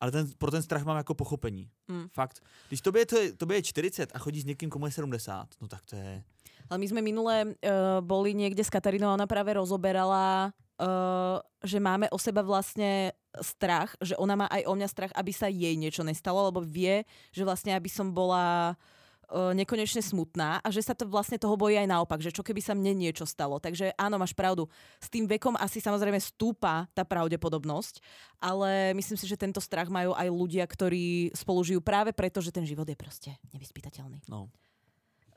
[0.00, 1.70] Ale ten, pro ten strach mám jako pochopení.
[1.88, 2.08] Mm.
[2.12, 2.42] Fakt.
[2.68, 5.86] Když tobě, to, tobě je 40 a chodíš s někým, komu je 70, no tak
[5.86, 6.22] to je...
[6.68, 11.82] Ale my sme minule uh, boli niekde s Katarínou a ona práve rozoberala Uh, že
[11.82, 13.10] máme o seba vlastne
[13.42, 17.02] strach, že ona má aj o mňa strach, aby sa jej niečo nestalo, lebo vie,
[17.34, 18.97] že vlastne aby som bola uh,
[19.28, 22.72] nekonečne smutná a že sa to vlastne toho bojí aj naopak, že čo keby sa
[22.72, 23.60] mne niečo stalo.
[23.60, 24.64] Takže áno, máš pravdu.
[24.96, 28.00] S tým vekom asi samozrejme stúpa tá pravdepodobnosť,
[28.40, 32.54] ale myslím si, že tento strach majú aj ľudia, ktorí spolu žijú práve preto, že
[32.54, 34.24] ten život je proste nevyspytateľný.
[34.32, 34.48] No.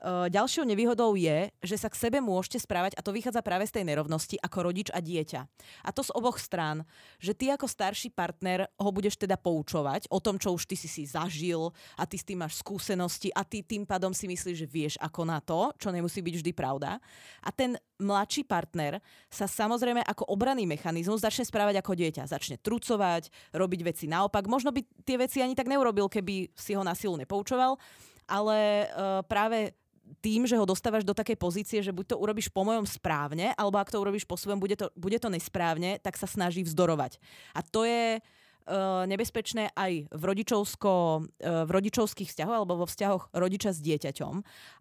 [0.02, 3.78] Uh, ďalšou nevýhodou je, že sa k sebe môžete správať, a to vychádza práve z
[3.78, 5.40] tej nerovnosti, ako rodič a dieťa.
[5.86, 6.82] A to z oboch strán.
[7.22, 10.90] Že ty ako starší partner ho budeš teda poučovať o tom, čo už ty si
[10.90, 14.66] si zažil a ty s tým máš skúsenosti a ty tým pádom si myslíš, že
[14.66, 16.98] vieš ako na to, čo nemusí byť vždy pravda.
[17.46, 18.98] A ten mladší partner
[19.30, 22.26] sa samozrejme ako obranný mechanizmus začne správať ako dieťa.
[22.26, 24.50] Začne trucovať, robiť veci naopak.
[24.50, 27.78] Možno by tie veci ani tak neurobil, keby si ho na silu nepoučoval,
[28.26, 29.78] ale uh, práve
[30.20, 33.80] tým, že ho dostávaš do takej pozície, že buď to urobíš po mojom správne, alebo
[33.80, 37.16] ak to urobíš po svojom, bude to, bude to nesprávne, tak sa snaží vzdorovať.
[37.56, 43.32] A to je uh, nebezpečné aj v, rodičovsko, uh, v rodičovských vzťahoch alebo vo vzťahoch
[43.32, 44.34] rodiča s dieťaťom,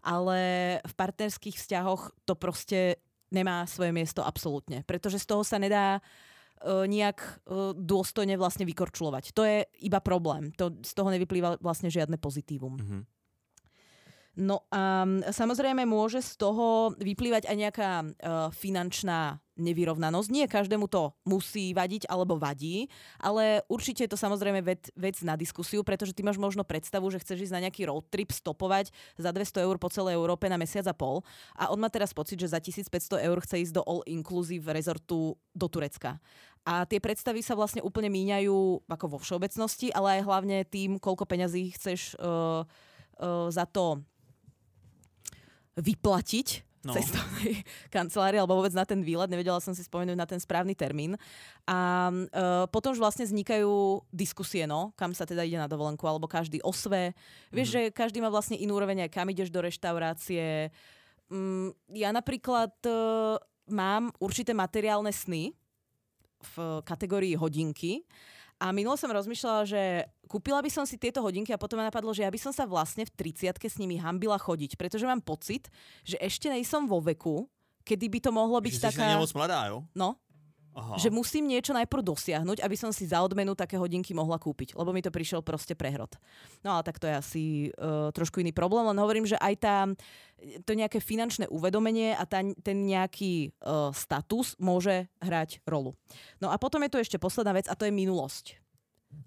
[0.04, 0.40] ale
[0.84, 3.00] v partnerských vzťahoch to proste
[3.32, 9.32] nemá svoje miesto absolútne, pretože z toho sa nedá uh, nejak uh, dôstojne vlastne vykorčulovať.
[9.32, 10.52] To je iba problém.
[10.60, 12.76] To, z toho nevyplýva vlastne žiadne pozitívum.
[12.76, 13.21] Mm-hmm.
[14.32, 18.08] No a samozrejme môže z toho vyplývať aj nejaká uh,
[18.56, 20.28] finančná nevyrovnanosť.
[20.32, 22.88] Nie každému to musí vadiť alebo vadí,
[23.20, 27.20] ale určite je to samozrejme vec, vec na diskusiu, pretože ty máš možno predstavu, že
[27.20, 30.88] chceš ísť na nejaký road trip stopovať za 200 eur po celej Európe na mesiac
[30.88, 31.22] a pol
[31.60, 35.68] a on má teraz pocit, že za 1500 eur chce ísť do all-inclusive rezortu do
[35.68, 36.24] Turecka.
[36.64, 41.28] A tie predstavy sa vlastne úplne míňajú ako vo všeobecnosti, ale aj hlavne tým, koľko
[41.28, 42.64] peňazí chceš uh,
[43.50, 44.02] za to
[45.82, 46.48] vyplatiť
[46.86, 46.94] no.
[46.94, 47.62] cestovnej
[47.96, 49.30] kancelárii alebo vôbec na ten výlet.
[49.30, 51.18] Nevedela som si spomenúť na ten správny termín.
[51.70, 56.26] A uh, potom už vlastne vznikajú diskusie, no, kam sa teda ide na dovolenku, alebo
[56.30, 57.14] každý osve.
[57.54, 57.74] Vieš, mm.
[57.74, 60.74] že každý má vlastne inú úroveň, aj kam ideš do reštaurácie.
[61.30, 63.38] Um, ja napríklad uh,
[63.70, 65.54] mám určité materiálne sny
[66.42, 68.02] v kategórii hodinky
[68.62, 72.14] a minulo som rozmýšľala, že kúpila by som si tieto hodinky a potom ma napadlo,
[72.14, 75.66] že ja by som sa vlastne v 30 s nimi hambila chodiť, pretože mám pocit,
[76.06, 77.50] že ešte nejsom vo veku,
[77.82, 79.18] kedy by to mohlo byť že taká...
[79.18, 79.82] Že mladá, jo?
[79.98, 80.22] No,
[80.72, 80.96] Aha.
[80.96, 84.96] Že musím niečo najprv dosiahnuť, aby som si za odmenu také hodinky mohla kúpiť, lebo
[84.96, 86.16] mi to prišiel proste prehrod.
[86.64, 87.44] No ale tak to je asi
[87.76, 89.78] uh, trošku iný problém, len hovorím, že aj tá,
[90.64, 95.92] to nejaké finančné uvedomenie a tá, ten nejaký uh, status môže hrať rolu.
[96.40, 98.61] No a potom je tu ešte posledná vec a to je minulosť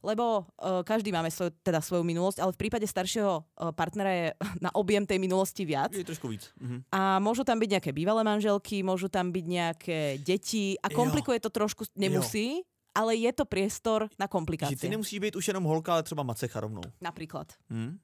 [0.05, 4.27] lebo uh, každý máme svoj, teda svoju minulosť, ale v prípade staršieho uh, partnera je
[4.65, 5.97] na objem tej minulosti viac.
[5.97, 6.53] Je trošku víc.
[6.61, 6.93] Mhm.
[6.93, 11.45] A môžu tam byť nejaké bývalé manželky, môžu tam byť nejaké deti a komplikuje jo.
[11.49, 12.67] to trošku, nemusí, jo.
[12.93, 14.77] ale je to priestor na komplikácie.
[14.77, 16.85] Že ty nemusíš byť už jenom holka, ale třeba macecha rovnou.
[17.01, 17.49] Napríklad.
[17.73, 17.99] Mhm.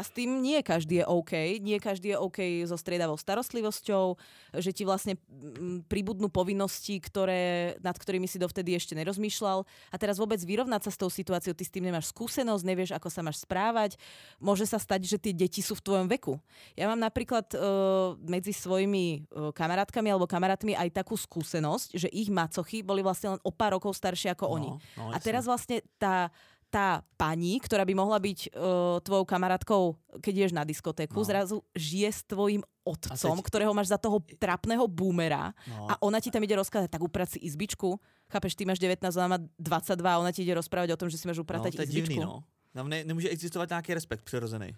[0.00, 1.60] A s tým nie každý je OK.
[1.60, 4.16] Nie každý je OK so striedavou starostlivosťou,
[4.56, 9.68] že ti vlastne mm, pribudnú povinnosti, ktoré, nad ktorými si dovtedy ešte nerozmýšľal.
[9.92, 13.12] A teraz vôbec vyrovnať sa s tou situáciou, ty s tým nemáš skúsenosť, nevieš, ako
[13.12, 14.00] sa máš správať.
[14.40, 16.40] Môže sa stať, že tie deti sú v tvojom veku.
[16.78, 22.32] Ja mám napríklad uh, medzi svojimi uh, kamarátkami alebo kamarátmi aj takú skúsenosť, že ich
[22.32, 24.70] macochy boli vlastne len o pár rokov staršie ako No, oni.
[24.96, 26.30] no, A teraz vlastne tá,
[26.70, 29.82] tá pani, ktorá by mohla byť uh, tvojou kamarátkou,
[30.22, 31.22] keď ideš na diskotéku, No.
[31.22, 31.26] no.
[31.26, 35.90] zrazu žije s tvojim otcom, teď- ktorého máš za toho trapného boomera No.
[35.90, 37.98] a ona ti tam ide rozkázať, tak uprať si izbičku.
[38.30, 41.18] Chápeš, ty máš 19, ona má 22 a ona ti ide rozprávať o tom, že
[41.18, 42.14] si máš no, upratať to je izbičku.
[42.14, 42.46] divný, no.
[42.70, 44.70] Tam ne, nemůže existovat nějaký respekt přirozený.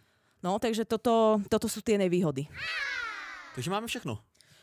[0.42, 2.48] no, takže toto, toto sú tie nevýhody.
[3.54, 4.16] Takže máme všechno.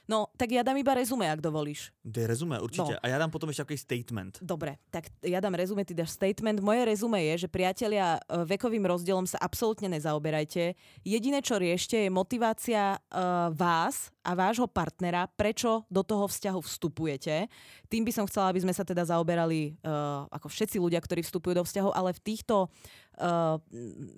[0.09, 1.93] No, tak ja dám iba rezume, ak dovolíš.
[2.01, 2.97] Je rezume určitě.
[2.97, 2.99] No.
[3.01, 4.41] A já dám potom ještě takový statement.
[4.41, 6.65] Dobre, tak ja dám rezume, ty dáš statement.
[6.65, 10.73] Moje rezume je, že priatelia e, vekovým rozdielom sa absolútne nezaoberajte.
[11.05, 17.45] Jediné, čo riešte, je motivácia uh, vás a vášho partnera, prečo do toho vzťahu vstupujete.
[17.85, 21.61] Tým by som chcela, aby sme sa teda zaoberali uh, ako všetci ľudia, ktorí vstupujú
[21.61, 23.61] do vzťahu, ale v týchto uh,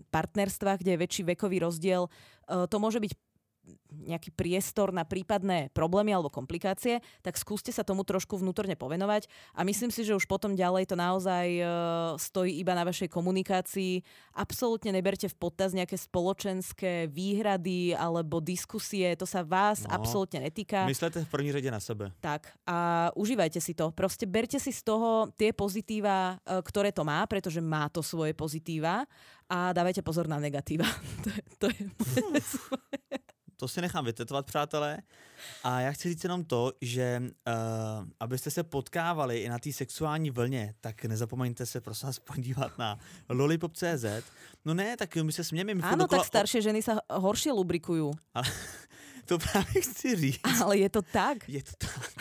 [0.07, 3.11] partnerstvách, kde je väčší vekový rozdiel, uh, to môže byť
[3.91, 9.61] nejaký priestor na prípadné problémy alebo komplikácie, tak skúste sa tomu trošku vnútorne povenovať a
[9.61, 11.63] myslím si, že už potom ďalej to naozaj e,
[12.17, 14.01] stojí iba na vašej komunikácii.
[14.33, 19.97] Absolútne neberte v potaz nejaké spoločenské výhrady alebo diskusie, to sa vás No.
[19.97, 20.85] absolútne netýka.
[20.85, 22.11] Myslete v první řadě na sebe.
[22.19, 23.91] Tak a užívajte si to.
[23.91, 28.33] Proste berte si z toho tie pozitíva, e, ktoré to má, pretože má to svoje
[28.33, 29.05] pozitíva
[29.51, 30.87] a dávajte pozor na negatíva.
[31.23, 32.21] to je, to je moje
[33.61, 34.97] To si nechám vytetovat, přátelé.
[35.63, 40.31] A já chci říct jenom to, že uh, abyste se potkávali i na té sexuální
[40.31, 42.97] vlně, tak nezapomeňte se prosím vás podívat na
[43.29, 44.05] lollipop.cz.
[44.65, 45.73] No ne, tak my se smějeme.
[45.73, 48.17] my Áno, tak staršie ženy sa horšie lubrikujú.
[48.33, 48.49] Ale
[49.31, 50.43] to právě chci říct.
[50.59, 51.47] Ale je to tak.
[51.47, 52.11] Je to tak.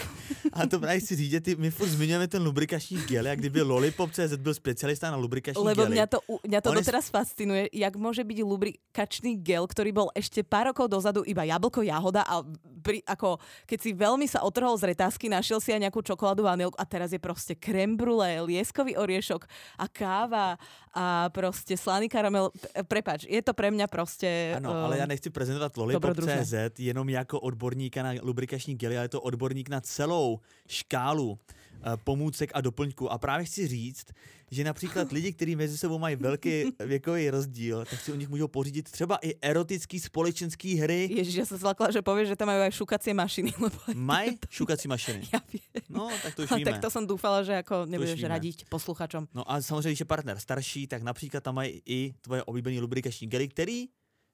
[0.52, 4.34] A to právě chci říct, ty, my furt zmiňujeme ten lubrikační gel, jak kdyby Lollipop.cz
[4.38, 5.94] byl specialista na lubrikační Lebo gely.
[5.98, 10.08] mňa to, mňa to On je- doteraz fascinuje, jak môže byť lubrikačný gel, ktorý bol
[10.14, 12.46] ešte pár rokov dozadu iba jablko, jahoda a
[12.80, 16.78] pri, ako, keď si veľmi sa otrhol z retázky, našiel si aj nejakú čokoládu, vanilku
[16.78, 19.44] a teraz je proste creme brulee, lieskový oriešok
[19.82, 20.56] a káva
[20.94, 22.50] a proste slaný karamel.
[22.88, 24.56] Prepač, je to pre mňa proste...
[24.56, 26.34] Ano, ale já um, nechci prezentovat dobrodružné.
[26.34, 31.96] Lollipop.cz jenom jako odborníka na lubrikační gely, ale je to odborník na celou škálu eh,
[32.04, 33.12] pomůcek a doplňků.
[33.12, 34.06] A právě chci říct,
[34.50, 38.48] že například lidi, kteří mezi sebou mají velký věkový rozdíl, tak si u nich můžou
[38.48, 41.08] pořídit třeba i erotický společenský hry.
[41.10, 43.78] Ježiš, ja som zlakla, že povieš, že tam majú aj šukacie mašiny, lebo...
[43.94, 45.22] Mají šukací mašiny.
[45.32, 45.84] Ja viem.
[45.88, 46.66] No, tak to už víme.
[46.66, 48.34] tak to som dúfala, že ako nebudeš víme.
[48.34, 49.30] radiť posluchačom.
[49.34, 53.26] No a samozřejmě, když je partner starší, tak například tam mají i tvoje oblíbené lubrikační
[53.26, 53.86] gely, které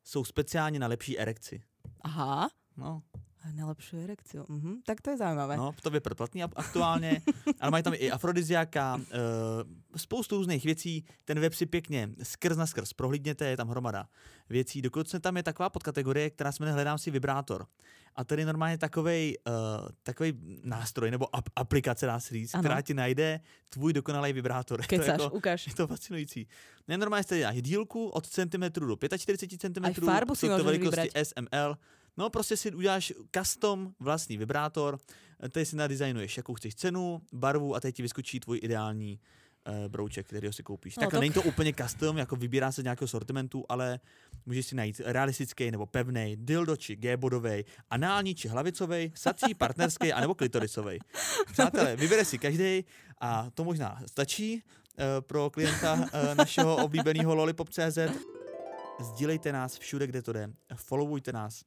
[0.05, 1.61] jsou speciálně na lepší erekci.
[2.07, 2.49] Aha.
[2.77, 3.03] No,
[3.47, 4.43] A na lepšiu erekciu.
[4.49, 5.57] Mhm, tak to je zaujímavé.
[5.57, 7.23] No, to je predplatný aktuálně,
[7.61, 12.67] ale mají tam i afrodiziáka, e, spoustu různých věcí, ten web si pěkně skrz na
[12.67, 14.09] skrz prohlídněte, je tam hromada
[14.51, 17.67] věcí, dokonce tam je taková podkategorie, která se jmenuje Hledám si vibrátor.
[18.17, 20.33] A tady normálně takovej, uh, takovej
[20.65, 22.63] nástroj nebo ap- aplikace, dá se říct, Ano.
[22.63, 24.81] která ti najde tvůj dokonalý vibrátor.
[24.81, 25.67] Je to Keď jako- ukáž.
[25.67, 26.49] je to fascinující.
[26.89, 29.85] Ne, normálně jste dílku od centimetru do 45 cm.
[29.85, 31.09] Aj farbu si to velikosti vybrať.
[31.23, 31.77] SML.
[32.17, 34.99] No prostě si uděláš custom vlastní vibrátor,
[35.51, 39.21] tady si nadizajnuješ, jakou chceš cenu, barvu a teď ti vyskočí tvůj ideální
[39.69, 40.97] uh, brouček, který si koupíš.
[40.97, 44.01] No, tak tak- není to úplně custom, jako vybírá se z nějakého sortimentu, ale
[44.47, 50.35] můžeš si najít realistický nebo pevný, dildo či G-bodový, anální či hlavicový, sací, partnerský anebo
[50.35, 50.99] klitorisový.
[51.53, 52.85] Přátelé, vybere si každý
[53.21, 57.99] a to možná stačí uh, pro klienta uh, našeho oblíbeného lollipop.cz.
[59.01, 60.51] Sdílejte nás všude, kde to jde.
[60.75, 61.63] Followujte nás.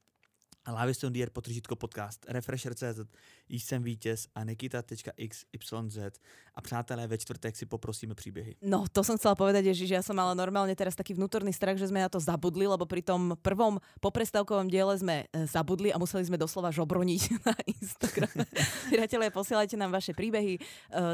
[0.67, 3.05] Live on the air, potržítko podcast, Refresher.cz,
[3.49, 6.19] jsem vítěz a Nikita.xyz.
[6.55, 8.55] A přátelé, ve čtvrtek si poprosíme příběhy.
[8.61, 11.87] No, to som chcela povedať, Ježiš, ja som mala normálne teraz taký vnútorný strach, že
[11.87, 16.27] sme na to zabudli, lebo pri tom prvom poprestávkovom diele sme e, zabudli a museli
[16.27, 18.43] sme doslova žobroniť na Instagrame.
[18.91, 20.61] Priatelia, posielajte nám vaše príbehy, e,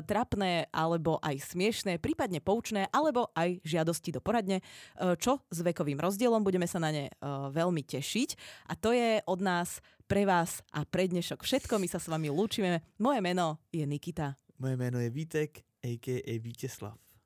[0.09, 4.65] trapné alebo aj smiešné, prípadne poučné, alebo aj žiadosti do poradne.
[4.97, 7.13] E, čo s vekovým rozdielom, budeme sa na ne e,
[7.53, 8.29] veľmi tešiť.
[8.65, 11.81] A to je od nás pre vás a pre dnešok všetko.
[11.81, 12.85] My sa s vami lúčime.
[13.01, 14.37] Moje meno je Nikita.
[14.57, 16.33] Moje jméno je Vítek, a.k.a.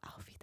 [0.01, 0.38] Auf Wiedersehen.